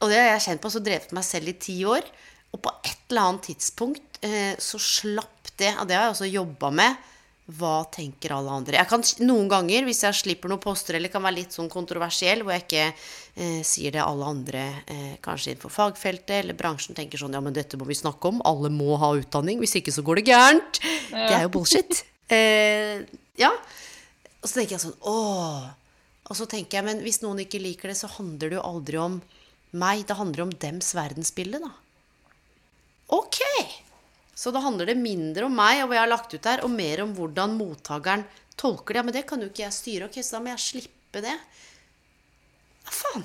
[0.03, 2.07] Og det har jeg kjent på, så drevet meg selv i ti år.
[2.55, 5.73] Og på et eller annet tidspunkt eh, så slapp det.
[5.79, 7.11] Og det har jeg også jobba med
[7.45, 8.79] hva tenker alle andre?
[8.79, 12.41] Jeg kan Noen ganger, hvis jeg slipper noen poster eller kan være litt sånn kontroversiell,
[12.41, 17.21] hvor jeg ikke eh, sier det alle andre, eh, kanskje innenfor fagfeltet eller bransjen, tenker
[17.21, 18.41] sånn Ja, men dette må vi snakke om.
[18.49, 19.61] Alle må ha utdanning.
[19.61, 20.81] Hvis ikke så går det gærent.
[21.13, 21.27] Ja.
[21.27, 22.01] Det er jo bullshit.
[22.33, 23.05] eh,
[23.37, 23.53] ja.
[24.41, 25.71] Og så tenker jeg sånn Åh.
[26.25, 28.97] Og så tenker jeg, men hvis noen ikke liker det, så handler det jo aldri
[28.97, 29.19] om
[29.77, 30.07] meg.
[30.09, 31.75] Det handler om dems verdensbilde, da.
[33.13, 33.43] Ok.
[34.35, 36.73] Så da handler det mindre om meg og hva jeg har lagt ut der, og
[36.73, 38.25] mer om hvordan mottakeren
[38.59, 38.99] tolker det.
[38.99, 40.09] Ja, men det kan jo ikke jeg styre.
[40.09, 41.35] Ok, så da må jeg slippe det.
[42.85, 43.23] Ja, faen.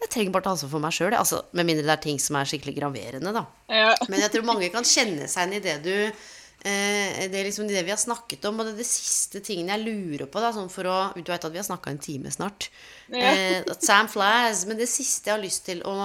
[0.00, 1.14] Jeg trenger bare ta ansvar for meg sjøl.
[1.16, 3.42] Altså, med mindre det er ting som er skikkelig graverende, da.
[3.68, 3.90] Ja.
[4.08, 7.68] Men jeg tror mange kan kjenne seg igjen i det du eh, Det er liksom
[7.68, 8.60] det vi har snakket om.
[8.60, 11.44] Og det er det siste tingen jeg lurer på, da, sånn for å Du vet
[11.44, 12.70] at vi har snakka en time snart.
[13.12, 13.34] Ja.
[13.34, 14.64] Eh, Sam flies.
[14.68, 15.98] Men det siste jeg har lyst til å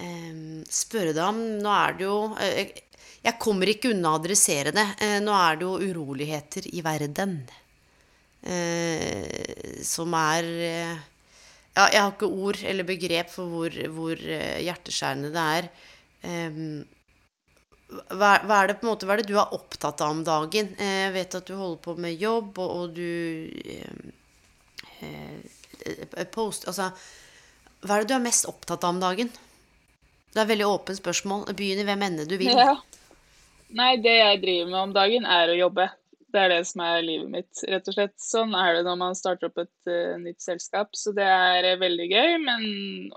[0.00, 2.72] eh, spørre deg om Nå er det jo eh,
[3.24, 4.84] jeg kommer ikke unna å adressere det.
[5.00, 7.38] Eh, nå er det jo uroligheter i verden
[8.44, 10.96] eh, som er eh,
[11.74, 15.64] Ja, jeg har ikke ord eller begrep for hvor, hvor hjerteskjærende det er.
[18.14, 20.70] Hva, hva, er det måte, hva er det du er opptatt av om dagen?
[20.78, 23.50] Jeg vet at du holder på med jobb, og, og du
[25.02, 26.92] eh, post, Altså,
[27.82, 29.34] hva er det du er mest opptatt av om dagen?
[30.30, 31.44] Det er et veldig åpent spørsmål.
[31.58, 32.54] Begynn i hvem ende du vil.
[32.54, 32.74] Ja.
[33.74, 35.88] Nei, det jeg driver med om dagen, er å jobbe.
[36.34, 38.14] Det er det som er livet mitt, rett og slett.
[38.22, 40.94] Sånn er det når man starter opp et uh, nytt selskap.
[40.98, 42.64] Så det er uh, veldig gøy, men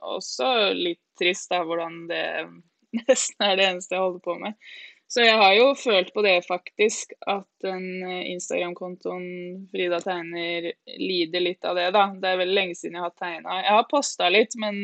[0.02, 2.26] også litt trist, da, hvordan det
[3.00, 4.58] nesten er det eneste jeg holder på med.
[5.08, 11.46] Så jeg har jo følt på det faktisk, at den eh, Instagram-kontoen Frida tegner lider
[11.46, 12.10] litt av det, da.
[12.12, 13.62] Det er veldig lenge siden jeg har tegna.
[13.62, 14.82] Jeg har posta litt, men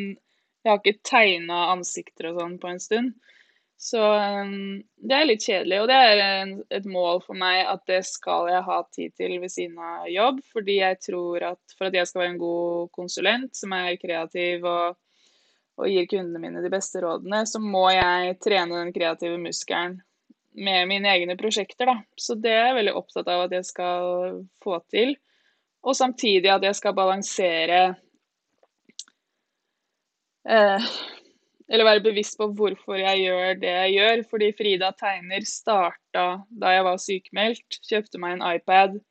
[0.64, 3.12] jeg har ikke tegna ansikter og sånn på en stund.
[3.78, 5.80] Så um, det er litt kjedelig.
[5.84, 9.52] Og det er et mål for meg at det skal jeg ha tid til ved
[9.52, 10.40] siden av jobb.
[10.54, 14.64] Fordi jeg tror at for at jeg skal være en god konsulent som er kreativ
[14.70, 14.96] og,
[15.82, 20.00] og gir kundene mine de beste rådene, så må jeg trene den kreative muskelen
[20.54, 21.90] med mine egne prosjekter.
[21.90, 21.98] Da.
[22.16, 25.16] Så det er jeg veldig opptatt av at jeg skal få til.
[25.84, 27.82] Og samtidig at jeg skal balansere
[30.48, 30.94] eh,
[31.72, 34.24] Eller være bevisst på hvorfor jeg gjør det jeg gjør.
[34.30, 37.82] Fordi Frida Tegner starta da jeg var sykemeldt.
[37.90, 39.02] Kjøpte meg en iPad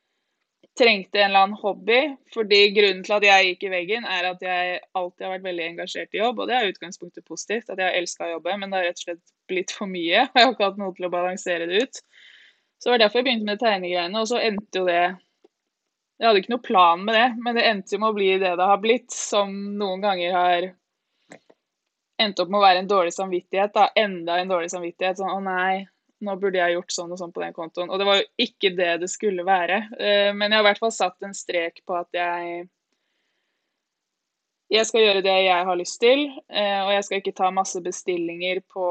[0.79, 2.01] trengte en eller annen hobby.
[2.35, 5.67] fordi Grunnen til at jeg gikk i veggen, er at jeg alltid har vært veldig
[5.67, 6.41] engasjert i jobb.
[6.41, 9.03] Og det er utgangspunktet positivt, at jeg har elska å jobbe, men det har rett
[9.03, 10.25] og slett blitt for mye.
[10.29, 12.03] Og jeg har ikke hatt noe til å balansere det ut.
[12.81, 14.23] Så det var derfor jeg begynte med tegnegreiene.
[14.23, 15.03] Og så endte jo det
[16.23, 18.53] Jeg hadde ikke noe plan med det, men det endte jo med å bli det
[18.59, 20.69] det har blitt, som noen ganger har
[22.21, 23.73] endt opp med å være en dårlig samvittighet.
[23.75, 25.19] da, Enda en dårlig samvittighet.
[25.19, 25.87] Sånn å nei,
[26.23, 27.91] nå burde jeg gjort sånn og sånn på den kontoen.
[27.91, 29.83] Og det var jo ikke det det skulle være.
[29.99, 32.69] Eh, men jeg har i hvert fall satt en strek på at jeg
[34.73, 37.81] jeg skal gjøre det jeg har lyst til, eh, og jeg skal ikke ta masse
[37.85, 38.87] bestillinger på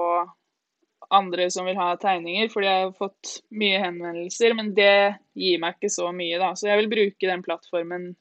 [1.11, 5.75] andre som vil ha tegninger, fordi jeg har fått mye henvendelser, men det gir meg
[5.75, 6.51] ikke så mye, da.
[6.55, 8.11] Så jeg vil bruke den plattformen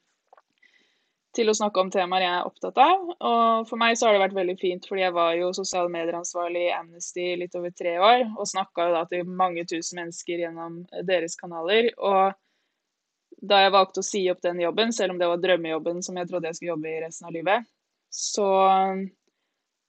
[1.35, 3.03] til å snakke om temaer jeg er opptatt av.
[3.15, 6.65] Og for meg så har det vært veldig fint, fordi jeg var jo sosiale medier-ansvarlig
[6.67, 10.81] i Amnesty litt over tre år, og snakka jo da til mange tusen mennesker gjennom
[11.07, 11.91] deres kanaler.
[11.97, 12.35] Og
[13.47, 16.29] da jeg valgte å si opp den jobben, selv om det var drømmejobben som jeg
[16.29, 17.71] trodde jeg skulle jobbe i resten av livet,
[18.11, 18.49] så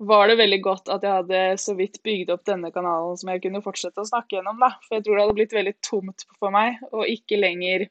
[0.03, 3.43] var det veldig godt at jeg hadde så vidt bygd opp denne kanalen som jeg
[3.45, 4.73] kunne fortsette å snakke gjennom, da.
[4.87, 7.87] For jeg tror det hadde blitt veldig tomt for meg å ikke lenger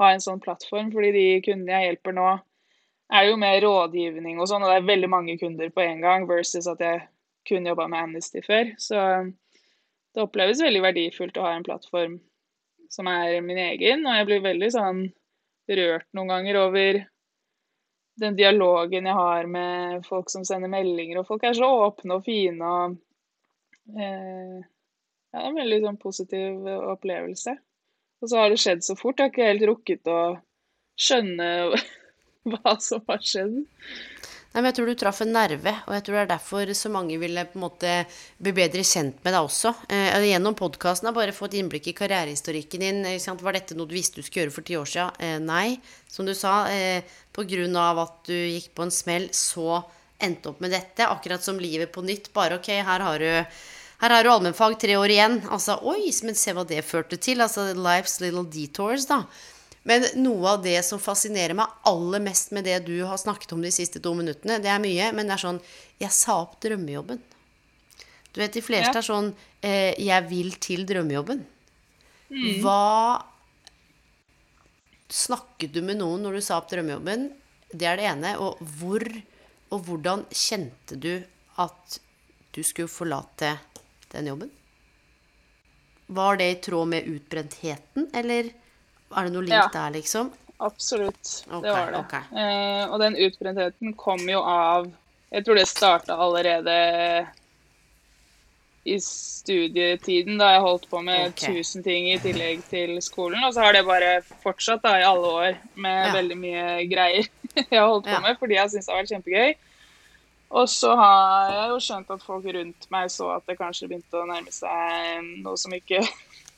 [0.00, 2.28] ha en sånn plattform, fordi de kundene jeg hjelper nå,
[3.12, 6.00] er det jo mer rådgivning og sånn, og det er veldig mange kunder på en
[6.02, 7.04] gang, versus at jeg
[7.46, 8.72] kun jobba med Amnesty før.
[8.82, 8.96] Så
[10.16, 12.18] det oppleves veldig verdifullt å ha en plattform
[12.90, 15.04] som er min egen, og jeg blir veldig sånn
[15.66, 17.02] rørt noen ganger over
[18.16, 22.24] den dialogen jeg har med folk som sender meldinger, og folk er så åpne og
[22.26, 22.96] fine og
[23.98, 24.64] eh,
[25.34, 27.52] Ja, det er en veldig sånn positiv opplevelse.
[28.22, 29.18] Og så har det skjedd så fort.
[29.18, 30.20] Jeg har ikke helt rukket å
[30.96, 31.48] skjønne
[32.52, 33.64] hva som har skjedd.
[34.56, 36.88] Nei, men Jeg tror du traff en nerve, og jeg tror det er derfor så
[36.88, 37.90] mange ville på en måte
[38.40, 39.74] bli bedre kjent med deg også.
[39.92, 43.02] Eh, gjennom podkasten har bare fått innblikk i karrierehistorikken din.
[43.04, 45.20] Var dette noe du visste du skulle gjøre for ti år siden?
[45.20, 45.76] Eh, nei.
[46.08, 47.04] Som du sa, eh,
[47.36, 48.02] pga.
[48.02, 49.84] at du gikk på en smell, så
[50.18, 51.04] endte opp med dette.
[51.04, 52.32] Akkurat som livet på nytt.
[52.32, 53.44] Bare ok, her har du
[54.00, 55.36] her har du allmennfag tre år igjen.
[55.48, 57.40] Altså, oi, men se hva det førte til.
[57.40, 59.24] Altså Life's Little Detours, da.
[59.86, 63.62] Men noe av det som fascinerer meg aller mest med det du har snakket om
[63.62, 65.60] de siste to minuttene, det er mye, men det er sånn
[66.02, 67.22] Jeg sa opp drømmejobben.
[68.34, 69.00] Du vet, de fleste ja.
[69.00, 69.30] er sånn
[69.62, 71.46] eh, Jeg vil til drømmejobben.
[72.32, 72.50] Mm.
[72.64, 73.22] Hva
[75.06, 77.28] Snakket du med noen når du sa opp drømmejobben?
[77.70, 78.32] Det er det ene.
[78.42, 79.06] Og hvor
[79.74, 81.12] og hvordan kjente du
[81.62, 81.98] at
[82.54, 83.56] du skulle forlate
[84.12, 84.50] den jobben?
[86.06, 88.52] Var det i tråd med utbrentheten, eller
[89.14, 90.32] er det noe link ja, der, liksom?
[90.58, 91.32] Absolutt.
[91.46, 91.98] Okay, det var det.
[92.04, 92.42] Okay.
[92.42, 94.88] Eh, og den utbrentheten kom jo av
[95.30, 96.76] Jeg tror det starta allerede
[98.86, 101.62] i studietiden, da jeg holdt på med okay.
[101.82, 103.42] ting i tillegg til skolen.
[103.44, 106.12] Og så har det bare fortsatt da, i alle år med ja.
[106.14, 107.26] veldig mye greier
[107.56, 108.22] jeg har holdt på ja.
[108.22, 109.56] med fordi jeg syns det har vært kjempegøy.
[110.56, 114.20] Og så har jeg jo skjønt at folk rundt meg så at det kanskje begynte
[114.20, 116.04] å nærme seg noe som ikke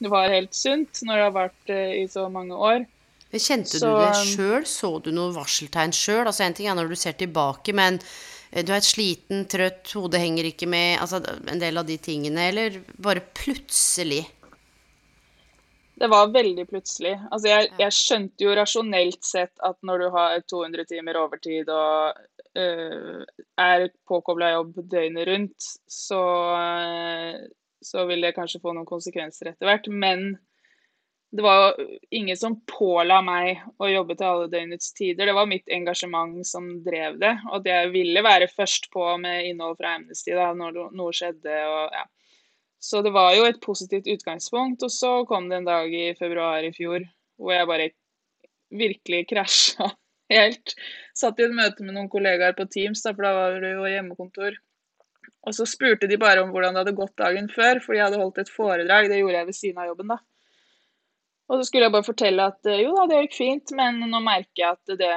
[0.07, 2.87] var helt sunt når det har vært uh, i så mange år.
[3.35, 4.65] Kjente så, du det sjøl?
[4.65, 6.25] Så du noen varseltegn sjøl?
[6.25, 10.23] Altså, en ting er når du ser tilbake, men uh, du er sliten, trøtt, hodet
[10.23, 11.21] henger ikke med, altså
[11.51, 14.25] en del av de tingene, eller bare plutselig?
[15.99, 17.17] Det var veldig plutselig.
[17.31, 22.21] Altså, jeg, jeg skjønte jo rasjonelt sett at når du har 200 timer overtid og
[22.59, 23.25] øh,
[23.59, 26.21] er påkobla jobb døgnet rundt, så
[27.85, 29.89] så vil det kanskje få noen konsekvenser etter hvert.
[29.91, 30.33] Men
[31.31, 31.77] det var
[32.11, 35.29] ingen som påla meg å jobbe til alle døgnets tider.
[35.29, 37.35] Det var mitt engasjement som drev det.
[37.51, 41.59] Og at jeg ville være først på med innhold fra Amnesty da når noe skjedde.
[41.69, 42.07] Og, ja.
[42.81, 44.87] Så det var jo et positivt utgangspunkt.
[44.87, 47.05] Og så kom det en dag i februar i fjor
[47.39, 47.91] hvor jeg bare
[48.75, 49.91] virkelig krasja
[50.35, 50.75] helt.
[51.17, 53.85] Satt i et møte med noen kollegaer på Teams, da, for da var det jo
[53.89, 54.57] hjemmekontor.
[55.49, 58.21] Og så spurte de bare om hvordan det hadde gått dagen før, for de hadde
[58.21, 59.09] holdt et foredrag.
[59.09, 60.19] Det gjorde jeg ved siden av jobben, da.
[61.49, 64.21] Og så skulle jeg bare fortelle at eh, jo da, det gikk fint, men nå
[64.21, 65.15] merker jeg at det,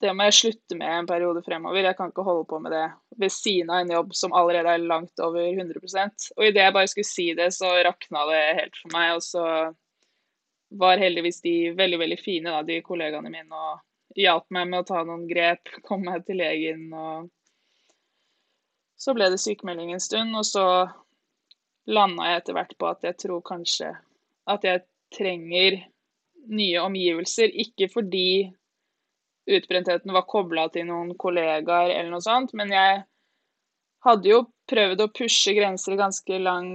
[0.00, 1.82] det må jeg slutte med en periode fremover.
[1.82, 2.86] Jeg kan ikke holde på med det
[3.18, 6.92] ved siden av en jobb som allerede er langt over 100% Og idet jeg bare
[6.92, 9.16] skulle si det, så rakna det helt for meg.
[9.18, 9.44] Og så
[10.80, 14.86] var heldigvis de veldig, veldig fine, da, de kollegaene mine, og hjalp meg med å
[14.86, 15.74] ta noen grep.
[15.88, 17.28] Kom meg til legen og
[19.00, 20.64] Så ble det sykemelding en stund, og så
[21.90, 23.94] landa jeg etter hvert på at jeg tror kanskje
[24.50, 24.84] at jeg
[25.16, 25.78] trenger
[26.50, 27.52] nye omgivelser.
[27.64, 28.50] Ikke fordi
[29.50, 33.00] utbrentheten var kobla til noen kollegaer eller noe sånt, men jeg
[34.06, 36.70] hadde jo prøvd å pushe grenser i ganske lang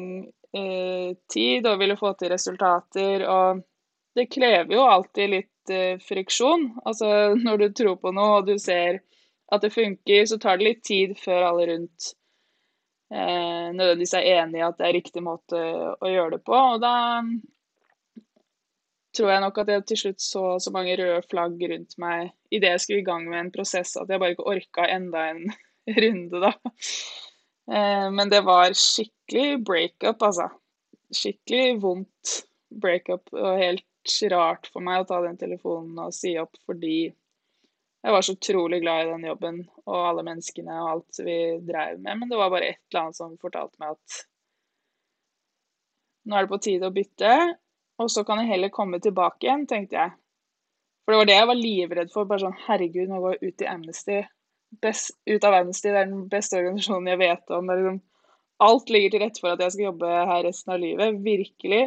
[0.55, 3.25] eh, tid og ville få til resultater.
[3.29, 3.63] Og
[4.17, 6.71] det krever jo alltid litt eh, friksjon.
[6.85, 7.09] Altså
[7.45, 9.01] når du tror på noe og du ser
[9.55, 12.11] at det funker, så tar det litt tid før alle rundt
[13.13, 15.59] eh, nødvendigvis er enig i at det er riktig måte
[15.95, 16.55] å gjøre det på.
[16.75, 16.95] Og da
[19.15, 22.73] tror jeg nok at jeg til slutt så så mange røde flagg rundt meg idet
[22.73, 25.45] jeg skulle i gang med en prosess at jeg bare ikke orka enda en
[26.03, 26.51] runde, da.
[27.71, 30.49] Eh, men det var skikkelig breakup, altså.
[31.15, 32.39] Skikkelig vondt
[32.75, 33.85] breakup og helt
[34.31, 37.07] rart for meg å ta den telefonen og si opp fordi
[38.05, 39.55] jeg var så utrolig glad i den jobben
[39.89, 42.19] og alle menneskene og alt vi drev med.
[42.19, 44.17] Men det var bare et eller annet som fortalte meg at
[46.25, 47.31] nå er det på tide å bytte.
[48.03, 50.13] Og så kan jeg heller komme tilbake igjen, tenkte jeg.
[51.01, 52.29] For det var det jeg var livredd for.
[52.29, 54.21] Bare sånn herregud, nå går jeg ut i Amnesty.
[54.85, 57.73] Best, ut av Amnesty, det er den beste organisasjonen jeg vet om.
[57.73, 57.99] Liksom,
[58.69, 61.21] alt ligger til rette for at jeg skal jobbe her resten av livet.
[61.25, 61.83] Virkelig.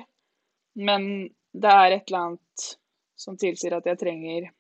[0.82, 1.10] Men
[1.54, 2.70] det er et eller annet
[3.18, 4.50] som tilsier at jeg trenger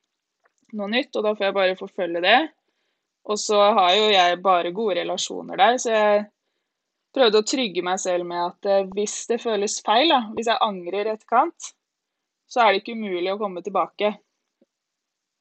[0.76, 2.38] noe nytt, og da får jeg bare forfølge det.
[3.28, 6.22] Og så har jo jeg bare gode relasjoner der, så jeg
[7.14, 10.64] prøvde å trygge meg selv med at eh, hvis det føles feil, da, hvis jeg
[10.64, 11.72] angrer i etterkant,
[12.48, 14.14] så er det ikke umulig å komme tilbake.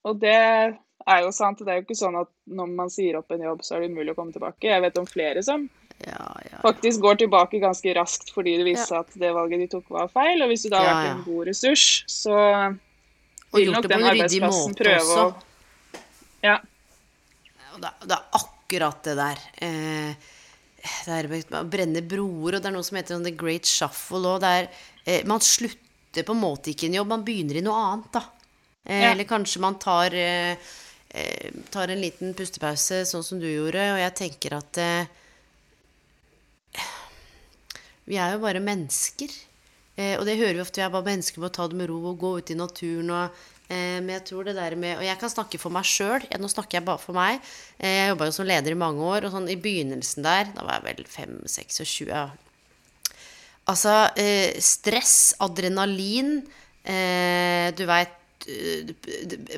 [0.08, 1.62] Og det er jo sant.
[1.64, 3.92] Det er jo ikke sånn at når man sier opp en jobb, så er det
[3.94, 4.68] umulig å komme tilbake.
[4.68, 5.68] Jeg vet om flere som
[6.04, 6.60] ja, ja, ja.
[6.62, 10.12] faktisk går tilbake ganske raskt fordi det viste seg at det valget de tok, var
[10.12, 10.44] feil.
[10.44, 12.36] Og hvis du da har vært en god ressurs, så
[13.54, 15.28] vil en ryddig måte også.
[15.28, 16.58] å Ja.
[17.78, 19.42] Det, er akkurat det der.
[19.62, 20.32] Eh,
[21.06, 24.34] det er å brenne broer, og det er noe som heter sånn The Great Shuffle
[24.36, 24.48] òg.
[25.06, 28.24] Eh, man slutter på en måte ikke en jobb, man begynner i noe annet, da.
[28.88, 29.12] Eh, ja.
[29.12, 30.58] Eller kanskje man tar, eh,
[31.10, 33.84] eh, tar en liten pustepause, sånn som du gjorde.
[33.94, 35.14] Og jeg tenker at eh,
[38.08, 39.34] Vi er jo bare mennesker.
[39.98, 40.80] Eh, og det hører vi ofte.
[40.80, 43.14] Vi er bare mennesker med å ta det med ro og gå ut i naturen
[43.18, 46.24] og Eh, men jeg tror det der med Og jeg kan snakke for meg sjøl.
[46.40, 47.42] Nå snakker jeg bare for meg.
[47.78, 50.64] Eh, jeg jobba jo som leder i mange år, og sånn i begynnelsen der Da
[50.64, 52.08] var jeg vel 5-26.
[52.08, 52.30] Ja.
[53.68, 56.40] Altså eh, stress, adrenalin
[56.88, 58.14] Du veit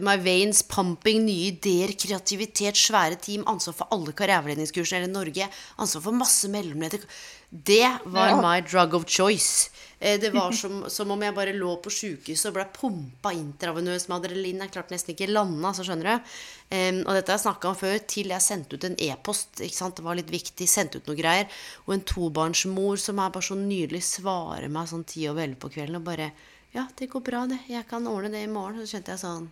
[0.02, 5.46] My veins pumping, nye ideer, kreativitet, svære team, ansvar for alle karriereveiledningskursene i Norge,
[5.78, 7.06] ansvar for masse mellomledere
[7.52, 9.70] Det var my drug of choice.
[10.00, 14.08] Eh, det var som, som, om jeg bare lå på sjukehuset og ble pumpa intravenøst
[14.08, 14.62] med adrenalin.
[14.64, 16.34] Jeg klarte nesten ikke landa, så skjønner du.
[16.70, 19.60] Og dette har jeg snakka om før, til jeg sendte ut en e-post.
[19.60, 20.68] Det var litt viktig.
[20.70, 21.50] Sendte ut noe greier.
[21.88, 25.74] Og en tobarnsmor som er bare så nydelig, svarer meg sånn ti over elleve på
[25.76, 26.32] kvelden og bare
[26.70, 27.64] Ja, det går bra, det.
[27.68, 28.80] Jeg kan ordne det i morgen.
[28.86, 29.50] Så kjente jeg sånn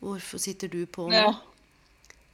[0.00, 1.16] Hvorfor sitter du på nå?
[1.16, 1.32] Ja.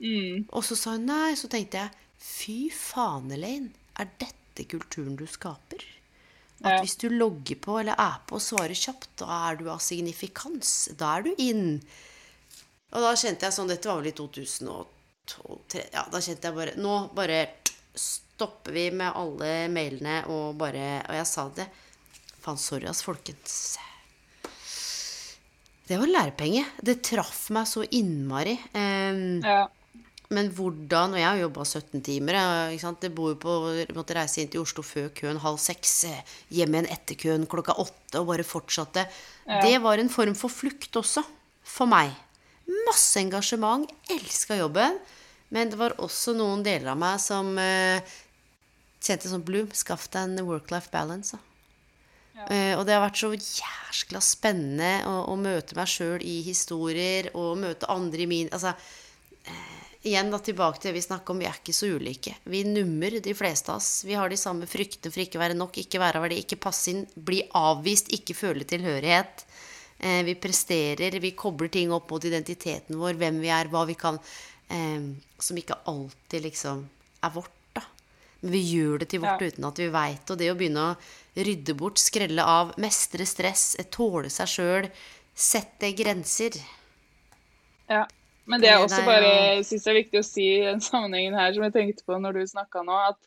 [0.01, 0.47] Mm.
[0.53, 1.35] Og så sa hun nei.
[1.39, 3.75] Så tenkte jeg fy faen, Elaine.
[4.01, 5.85] Er dette kulturen du skaper?
[6.65, 9.83] At hvis du logger på eller er på og svarer kjapt, da er du av
[9.85, 10.89] signifikans.
[10.97, 11.81] Da er du inn.
[12.95, 16.77] Og da kjente jeg sånn Dette var vel i 2012 Ja, da kjente jeg bare
[16.79, 17.41] Nå bare
[17.99, 21.67] stopper vi med alle mailene og bare Og jeg sa det.
[22.45, 23.75] Faen, sorry, ass, folkens.
[25.87, 26.63] Det var lærepenge.
[26.83, 28.55] Det traff meg så innmari.
[28.75, 29.65] Um, ja.
[30.35, 32.39] Men hvordan Og jeg har jobba 17 timer.
[32.75, 33.57] Jeg bor på,
[33.95, 36.05] måtte reise inn til Oslo før køen halv seks.
[36.51, 39.07] Hjem igjen etter køen klokka åtte og bare fortsatte.
[39.47, 39.61] Ja.
[39.63, 41.23] Det var en form for flukt også.
[41.63, 42.11] For meg.
[42.89, 43.87] Masse engasjement.
[44.11, 44.99] Elska jobben.
[45.55, 48.03] Men det var også noen deler av meg som eh,
[48.99, 51.39] kjente sånn Bloom, skaff deg en work-life balance.
[52.51, 57.31] Eh, og det har vært så jæskla spennende å, å møte meg sjøl i historier
[57.33, 58.75] og møte andre i min Altså
[59.49, 62.37] eh, igjen da tilbake til det vi snakker om, vi er ikke så ulike.
[62.47, 64.05] Vi nummer, de fleste av oss.
[64.07, 67.05] Vi har de samme fryktene for ikke være nok, ikke være verdig, ikke passe inn,
[67.17, 69.45] bli avvist, ikke føle tilhørighet.
[69.99, 73.95] Eh, vi presterer, vi kobler ting opp mot identiteten vår, hvem vi er, hva vi
[73.97, 74.19] kan
[74.69, 75.07] eh,
[75.41, 76.83] Som ikke alltid liksom
[77.25, 77.83] er vårt, da.
[78.43, 79.49] Men vi gjør det til vårt Ja.
[79.49, 80.99] uten at vi veit Og det å begynne å
[81.37, 84.91] rydde bort, skrelle av, mestre stress, tåle seg sjøl,
[85.37, 86.57] sette grenser.
[87.89, 88.07] Ja.
[88.47, 89.63] Men det jeg Eh, også bare ja.
[89.67, 92.47] syns er viktig å si i den sammenhengen her, som jeg tenkte på når du
[92.47, 93.19] snakka nå, at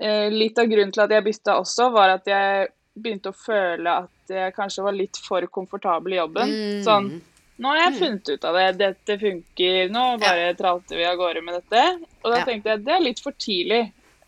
[0.00, 3.96] eh, litt av grunnen til at jeg bytta også, var at jeg begynte å føle
[4.06, 6.52] at jeg kanskje var litt for komfortabel i jobben.
[6.52, 6.84] Mm.
[6.86, 7.10] Sånn
[7.56, 11.40] Nå har jeg funnet ut av det, dette funker, nå bare tralte vi av gårde
[11.40, 11.84] med dette.
[12.20, 12.44] Og da Ja.
[12.44, 13.78] tenkte jeg det er litt for tidlig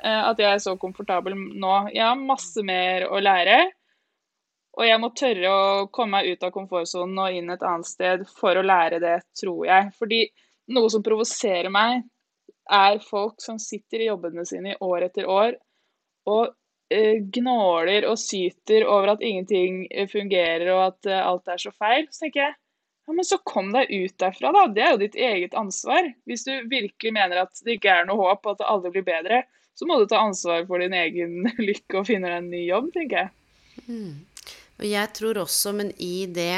[0.03, 1.91] eh, at jeg er så komfortabel nå.
[1.93, 3.59] Jeg har masse mer å lære.
[4.79, 8.23] Og jeg må tørre å komme meg ut av komfortsonen og inn et annet sted
[8.31, 9.91] for å lære det, tror jeg.
[9.99, 10.21] Fordi
[10.75, 12.05] noe som provoserer meg,
[12.69, 15.55] er folk som sitter i jobbene sine i år etter år
[16.29, 16.51] og
[16.93, 21.73] eh, gnåler og syter over at ingenting eh, fungerer og at eh, alt er så
[21.73, 22.05] feil.
[22.13, 24.67] Så tenker jeg ja, men så kom deg ut derfra, da.
[24.69, 26.11] Det er jo ditt eget ansvar.
[26.29, 29.07] Hvis du virkelig mener at det ikke er noe håp og at det aldri blir
[29.07, 29.43] bedre,
[29.79, 32.93] så må du ta ansvar for din egen lykke og finne deg en ny jobb,
[32.93, 33.33] tenker jeg.
[34.79, 36.55] Og jeg tror også, men i det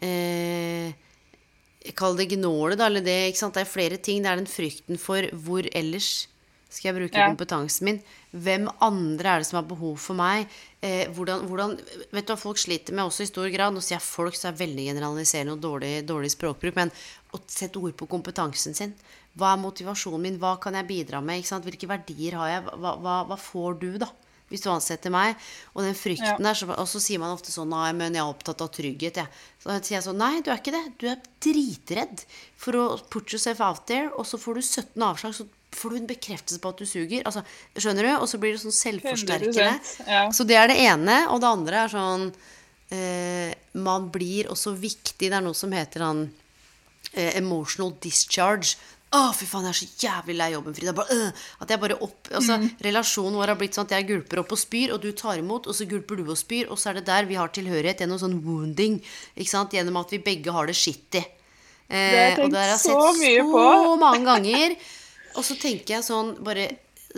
[0.00, 0.92] eh,
[1.96, 3.56] Kall det gnålet, da, eller det, ikke sant.
[3.56, 4.20] Det er flere ting.
[4.20, 6.26] Det er den frykten for hvor ellers
[6.70, 7.26] skal jeg bruke Ja.
[7.26, 8.02] kompetansen min?
[8.30, 10.46] Hvem andre er det som har behov for meg?
[10.82, 11.72] Eh, hvordan, hvordan,
[12.12, 13.74] vet du hva folk sliter med også i stor grad?
[13.74, 16.76] Nå sier jeg folk, så er veldig generaliserende og dårlig, dårlig språkbruk.
[16.76, 16.92] Men
[17.32, 18.94] å sette ord på kompetansen sin.
[19.34, 20.38] Hva er motivasjonen min?
[20.38, 21.42] Hva kan jeg bidra med?
[21.42, 22.62] Hvilke verdier har jeg?
[22.76, 24.12] Hva, hva, hva får du, da?
[24.50, 25.38] Hvis du ansetter meg.
[25.76, 28.32] Og den frykten der, så, og så sier man ofte sånn Nei, men jeg er
[28.32, 29.40] opptatt av trygghet, jeg.
[29.62, 30.82] Så sier jeg sånn Nei, du er ikke det.
[30.98, 32.24] Du er dritredd
[32.58, 35.96] for å put yourself out there, og så får du 17 avslag, så får du
[36.00, 37.22] en bekreftelse på at du suger.
[37.28, 37.44] Altså,
[37.78, 38.12] skjønner du?
[38.18, 39.68] Og så blir det sånn selvforsterkende.
[40.10, 40.24] ja.
[40.34, 41.20] Så det er det ene.
[41.30, 42.26] Og det andre er sånn
[42.90, 45.28] eh, Man blir også viktig.
[45.30, 46.24] Det er noe som heter han
[47.14, 48.74] eh, emotional discharge.
[49.10, 50.92] Å, fy faen, jeg er så jævlig lei jobben, Frida.
[50.94, 54.42] Bare, øh, at jeg bare opp, altså, Relasjonen vår har blitt sånn at jeg gulper
[54.44, 56.92] opp og spyr, og du tar imot, og så gulper du og spyr, og så
[56.92, 59.00] er det der vi har tilhørighet gjennom sånn wounding.
[59.34, 59.74] Ikke sant?
[59.74, 61.24] Gjennom at vi begge har det shitty.
[61.90, 63.66] Eh, har jeg tenkt det har jeg så mye så på.
[64.04, 64.78] mange ganger.
[65.34, 66.68] Og så tenker jeg sånn Bare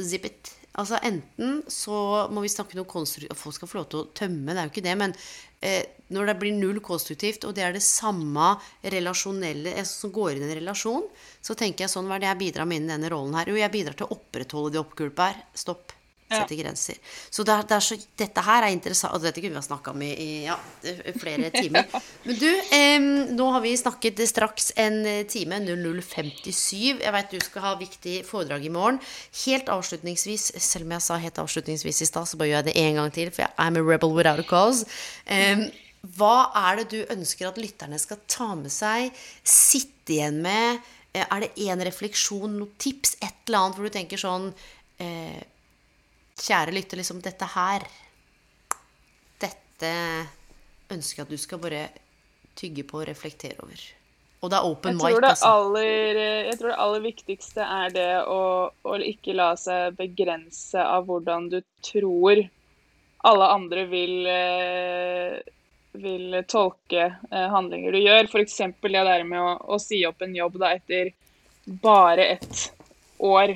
[0.00, 0.52] zip it.
[0.80, 1.96] Altså Enten så
[2.32, 4.72] må vi snakke noe konstruktivt Folk skal få lov til å tømme, det er jo
[4.72, 4.96] ikke det.
[5.00, 5.12] Men
[5.60, 5.82] eh,
[6.12, 8.54] når det blir null konstruktivt, og det er det samme
[8.94, 11.08] relasjonelle eh, som går inn i en relasjon,
[11.42, 13.50] så tenker jeg sånn Hva er det jeg bidrar med innen denne rollen her?
[13.50, 15.42] Jo, jeg bidrar til å opprettholde de oppgulpa her.
[15.58, 15.96] Stopp.
[16.32, 16.96] Sette grenser.
[17.30, 19.64] Så, det er, det er så dette her er interessant Og dette kunne vi ha
[19.64, 20.56] snakka om i, i ja,
[21.20, 21.88] flere timer.
[22.24, 27.02] Men du, eh, nå har vi snakket straks en eh, time, 00.57.
[27.02, 29.00] Jeg veit du skal ha viktig foredrag i morgen.
[29.44, 32.76] Helt avslutningsvis, selv om jeg sa helt avslutningsvis i stad, så bare gjør jeg det
[32.86, 34.86] en gang til, for jeg I'm a rebel without a cause.
[35.26, 35.68] Em,
[36.02, 39.14] hva er det du ønsker at lytterne skal ta med seg,
[39.46, 40.82] sitte igjen med?
[41.12, 44.52] Eh, Er det én refleksjon, noe tips, et eller annet hvor du tenker sånn
[44.98, 45.42] eh,
[46.42, 47.84] Kjære lytter, liksom dette her
[49.42, 49.92] Dette
[50.90, 51.82] ønsker jeg at du skal bare
[52.58, 53.80] tygge på og reflektere over.
[54.42, 55.48] Og det er open mic, altså.
[55.48, 58.42] aller, jeg tror det aller viktigste er det å,
[58.74, 62.42] å ikke la seg begrense av hvordan du tror
[63.30, 65.38] alle andre vil, eh,
[65.92, 68.28] vil tolke eh, handlinger du gjør.
[68.30, 68.56] F.eks.
[68.80, 71.12] det der med å, å si opp en jobb da, etter
[71.64, 72.72] bare ett
[73.22, 73.54] år.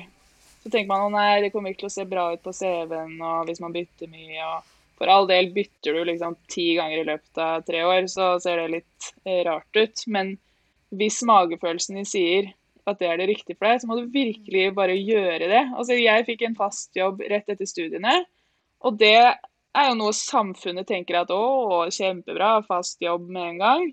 [0.63, 3.15] Så tenker man å nei, det kommer ikke til å se bra ut på CV-en
[3.21, 4.47] og hvis man bytter mye.
[4.47, 8.35] og For all del bytter du liksom ti ganger i løpet av tre år, så
[8.43, 10.05] ser det litt eh, rart ut.
[10.11, 10.35] Men
[10.97, 12.53] hvis magefølelsen din sier
[12.87, 15.63] at det er det riktige for deg, så må du virkelig bare gjøre det.
[15.75, 18.21] Altså, jeg fikk en fast jobb rett etter studiene,
[18.87, 19.17] og det
[19.75, 23.87] er jo noe samfunnet tenker at å, kjempebra, fast jobb med en gang.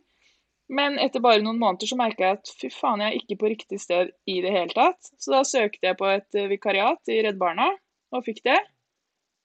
[0.72, 3.50] Men etter bare noen måneder så merka jeg at fy faen, jeg er ikke på
[3.52, 5.10] riktig sted i det hele tatt.
[5.20, 7.66] Så da søkte jeg på et eh, vikariat i Redd Barna,
[8.14, 8.56] og fikk det.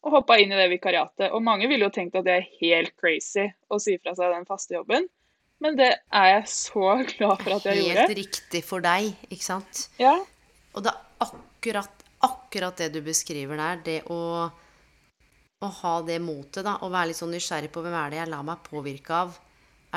[0.07, 1.33] Og hoppa inn i det vikariatet.
[1.35, 4.47] Og mange ville jo tenkt at det er helt crazy å si fra seg den
[4.47, 5.09] faste jobben.
[5.59, 8.15] Men det er jeg så glad for at jeg Helt gjorde.
[8.21, 9.89] riktig for deg, ikke sant?
[9.99, 10.15] Ja,
[10.71, 13.83] Og det er akkurat, akkurat det du beskriver der.
[13.83, 14.21] Det å,
[15.59, 16.77] å ha det motet, da.
[16.85, 19.37] Og være litt sånn nysgjerrig på hvem er det jeg lar meg påvirke av.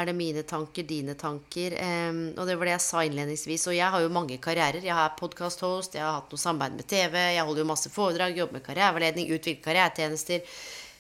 [0.01, 1.75] Er det mine tanker, dine tanker?
[1.77, 3.67] Um, og det var det jeg sa innledningsvis.
[3.69, 4.81] Og jeg har jo mange karrierer.
[4.83, 8.39] Jeg er podkast-host, jeg har hatt noe samarbeid med TV, jeg holder jo masse foredrag,
[8.41, 10.49] jobber med karriereveiledning, utvikler karrieretjenester.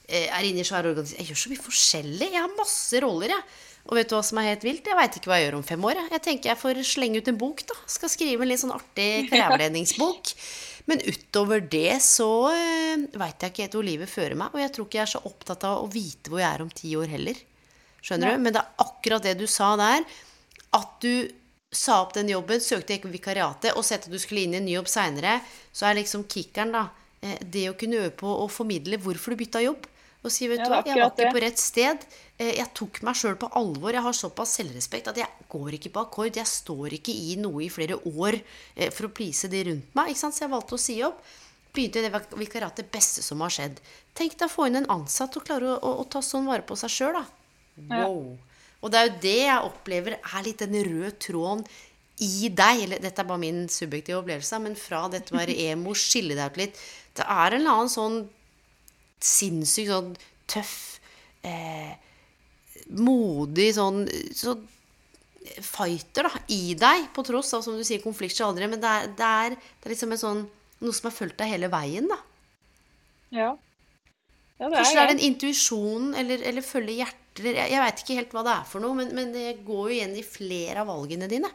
[0.08, 2.30] Eh, er inne i svære organisasjoner Jeg gjør så mye forskjellig.
[2.32, 3.60] Jeg har masse roller, jeg.
[3.90, 4.86] Og vet du hva som er helt vilt?
[4.86, 5.98] Jeg veit ikke hva jeg gjør om fem år.
[5.98, 7.78] Jeg, jeg tenker jeg får slenge ut en bok, da.
[7.90, 10.34] Skal skrive en litt sånn artig karriereveiledningsbok.
[10.90, 14.54] Men utover det så uh, veit jeg ikke helt hvor livet fører meg.
[14.54, 16.72] Og jeg tror ikke jeg er så opptatt av å vite hvor jeg er om
[16.82, 17.38] ti år heller.
[18.02, 18.38] Skjønner ja.
[18.38, 18.44] du?
[18.46, 20.06] Men det er akkurat det du sa der.
[20.78, 21.14] At du
[21.72, 24.66] sa opp den jobben, søkte ikke vikariatet og sett at du skulle inn i en
[24.68, 25.38] ny jobb seinere,
[25.72, 26.82] så er liksom kickeren, da,
[27.24, 29.88] eh, det å kunne øve på å formidle hvorfor du bytta jobb.
[30.22, 32.04] Og si, vet du hva, jeg var ikke på rett sted.
[32.38, 33.90] Eh, jeg tok meg sjøl på alvor.
[33.94, 36.36] Jeg har såpass selvrespekt at jeg går ikke på akkord.
[36.38, 40.14] Jeg står ikke i noe i flere år eh, for å please de rundt meg.
[40.18, 41.18] Så jeg valgte å si opp.
[41.72, 43.80] Begynte det vikariatet beste som har skjedd.
[44.14, 46.66] Tenk deg å få inn en ansatt og klare å, å, å ta sånn vare
[46.68, 47.24] på seg sjøl, da.
[47.88, 48.18] Wow.
[48.82, 51.64] Og det er jo det jeg opplever er litt den røde tråden
[52.22, 52.84] i deg.
[52.86, 56.52] Eller dette er bare min subjektive opplevelse, men fra dette å være emo, skille deg
[56.52, 56.78] ut litt
[57.18, 58.22] Det er en eller annen sånn
[59.26, 60.12] sinnssykt sånn
[60.50, 60.76] tøff,
[61.46, 61.94] eh,
[62.98, 64.04] modig sånn,
[64.36, 64.68] sånn
[65.62, 68.68] fighter da, i deg, på tross av som du sier, konflikter aldri.
[68.70, 70.44] Men det er, det, er, det er, liksom en sånn,
[70.82, 72.18] noe som har fulgt deg hele veien, da.
[73.32, 73.50] Ja.
[74.60, 78.16] ja det Kanskje det er en intuisjon eller, eller følge hjertet Jeg, jeg veit ikke
[78.18, 80.90] helt hva det er for noe, men, men, det går jo igjen i flere av
[80.92, 81.48] valgene dine.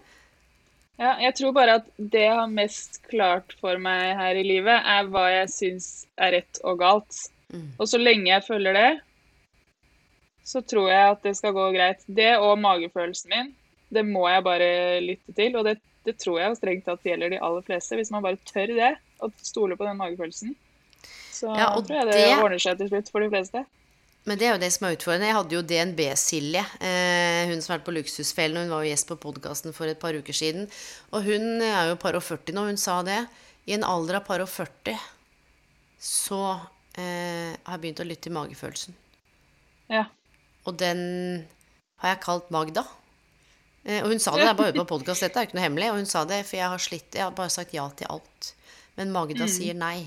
[0.98, 4.82] Ja, jeg tror bare at det jeg har mest klart for meg her i livet,
[4.82, 7.20] er hva jeg syns er rett og galt.
[7.54, 7.70] Mm.
[7.78, 8.90] Og så lenge jeg følger det,
[10.48, 12.04] så tror jeg at det skal gå greit.
[12.08, 13.52] Det og magefølelsen min,
[13.94, 14.70] det må jeg bare
[15.04, 15.58] lytte til.
[15.60, 15.78] Og det,
[16.08, 18.00] det tror jeg strengt tatt gjelder de aller fleste.
[18.00, 18.94] Hvis man bare tør det,
[19.24, 20.54] og stoler på den magefølelsen,
[21.34, 23.64] så ja, tror jeg det, det, ordner seg til slutt for de fleste.
[24.28, 25.28] Men det er jo det som er utfordrende.
[25.30, 29.08] Jeg hadde jo DNB-Silje, eh, hun som har vært på Luksusfellen, hun var jo gjest
[29.08, 30.68] på podkasten for et par uker siden.
[31.16, 33.22] Og hun er jo par og 40 nå, hun sa det.
[33.68, 35.00] I en alder av par og 40
[36.04, 36.42] så
[37.00, 38.98] eh, har jeg begynt å lytte til magefølelsen.
[39.94, 40.06] Ja.
[40.68, 41.00] Og den
[42.02, 42.84] har jeg kalt Magda.
[43.88, 45.92] Eh, og hun sa det, jeg bare hørte på podkast, dette er ikke noe hemmelig.
[45.94, 48.54] Og hun sa det, for jeg har slitt, jeg har bare sagt ja til alt.
[49.00, 49.54] Men Magda mm.
[49.54, 50.00] sier nei.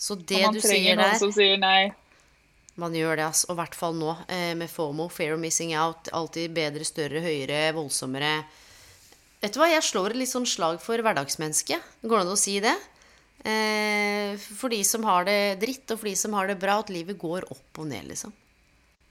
[0.00, 1.80] Så det du sier der man trenger noen som sier nei.
[2.80, 3.50] Man gjør det, altså.
[3.50, 6.08] Og i hvert fall nå, eh, med FOMO, fear of missing out.
[6.16, 8.38] Alltid bedre, større, høyere, voldsommere.
[9.40, 11.84] Vet du hva, jeg slår et litt sånn slag for hverdagsmennesket.
[12.02, 12.74] Går det an å si det?
[13.44, 16.92] Eh, for de som har det dritt, og for de som har det bra, at
[16.92, 18.34] livet går opp og ned, liksom.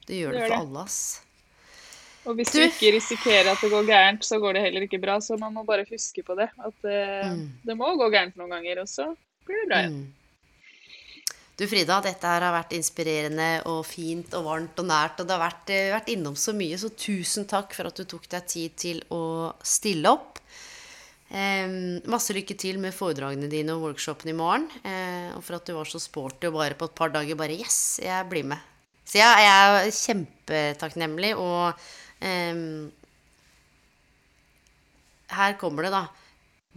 [0.06, 1.00] Det gjør det, for alle, ass.
[2.30, 5.02] Og hvis du, du, ikke risikerer at det går gærent, så går det heller ikke
[5.02, 5.18] bra.
[5.24, 6.50] Så man må bare huske på det.
[6.62, 7.44] At det, eh, mm.
[7.66, 9.10] det må gå gærent noen ganger, og så
[9.48, 10.00] blir det bra igjen.
[10.00, 10.16] Mm.
[11.60, 15.20] Du Frida, dette her har vært inspirerende og fint og varmt og nært.
[15.20, 18.06] Og det har vært, eh, vært innom så mye, så tusen takk for at du
[18.08, 20.40] tok deg tid til å stille opp.
[21.30, 21.70] Eh,
[22.10, 24.66] masse lykke til med foredragene dine og workshopen i morgen.
[24.82, 27.58] Eh, og for at du var så sporty og bare på et par dager bare
[27.58, 28.64] Yes, jeg blir med.
[29.06, 31.78] Så ja, jeg er kjempetakknemlig, og
[32.22, 32.64] eh,
[35.34, 36.04] her kommer det, da.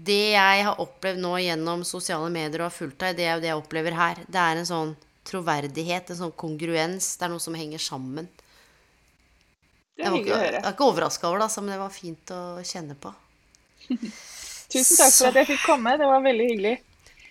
[0.03, 3.42] Det jeg har opplevd nå gjennom sosiale medier og har fulgt deg, det er jo
[3.44, 4.22] det jeg opplever her.
[4.24, 4.94] Det er en sånn
[5.28, 7.14] troverdighet, en sånn kongruens.
[7.16, 8.28] Det er noe som henger sammen.
[9.96, 10.57] Det er hyggelig å høre.
[10.57, 13.12] Jeg er ikke overraska over det, altså, men det var fint å kjenne på.
[14.72, 15.94] Tusen takk for at jeg fikk komme.
[16.00, 16.78] Det var veldig hyggelig.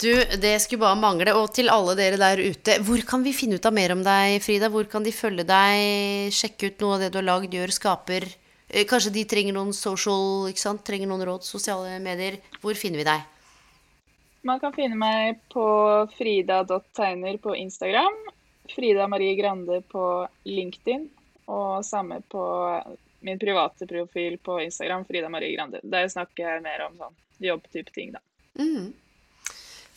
[0.01, 0.09] Du,
[0.41, 1.33] det skulle bare mangle.
[1.37, 4.39] Og til alle dere der ute, hvor kan vi finne ut av mer om deg,
[4.41, 4.69] Frida?
[4.73, 8.25] Hvor kan de følge deg, sjekke ut noe av det du har lagd, gjør, skaper?
[8.71, 10.81] Eh, kanskje de trenger noen social, ikke sant?
[10.87, 12.39] trenger noen råd, sosiale medier.
[12.63, 13.27] Hvor finner vi deg?
[14.47, 15.65] Man kan finne meg på
[16.15, 18.17] frida.tegner på Instagram.
[18.71, 20.05] Frida Marie Grande på
[20.49, 21.05] LinkedIn.
[21.51, 22.41] Og samme på
[23.21, 25.81] min private profil på Instagram, Frida Marie Grande.
[25.83, 28.21] Der snakker jeg mer om sånn jobbtype ting, da.
[28.59, 28.91] Mm.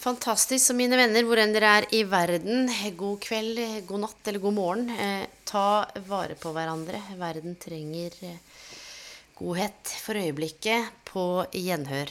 [0.05, 0.67] Fantastisk.
[0.67, 2.69] Så mine venner, hvor enn dere er i verden,
[2.99, 4.91] god kveld, god natt eller god morgen.
[4.93, 7.01] Eh, ta vare på hverandre.
[7.17, 8.41] Verden trenger eh,
[9.39, 10.93] godhet for øyeblikket.
[11.09, 12.11] På gjenhør.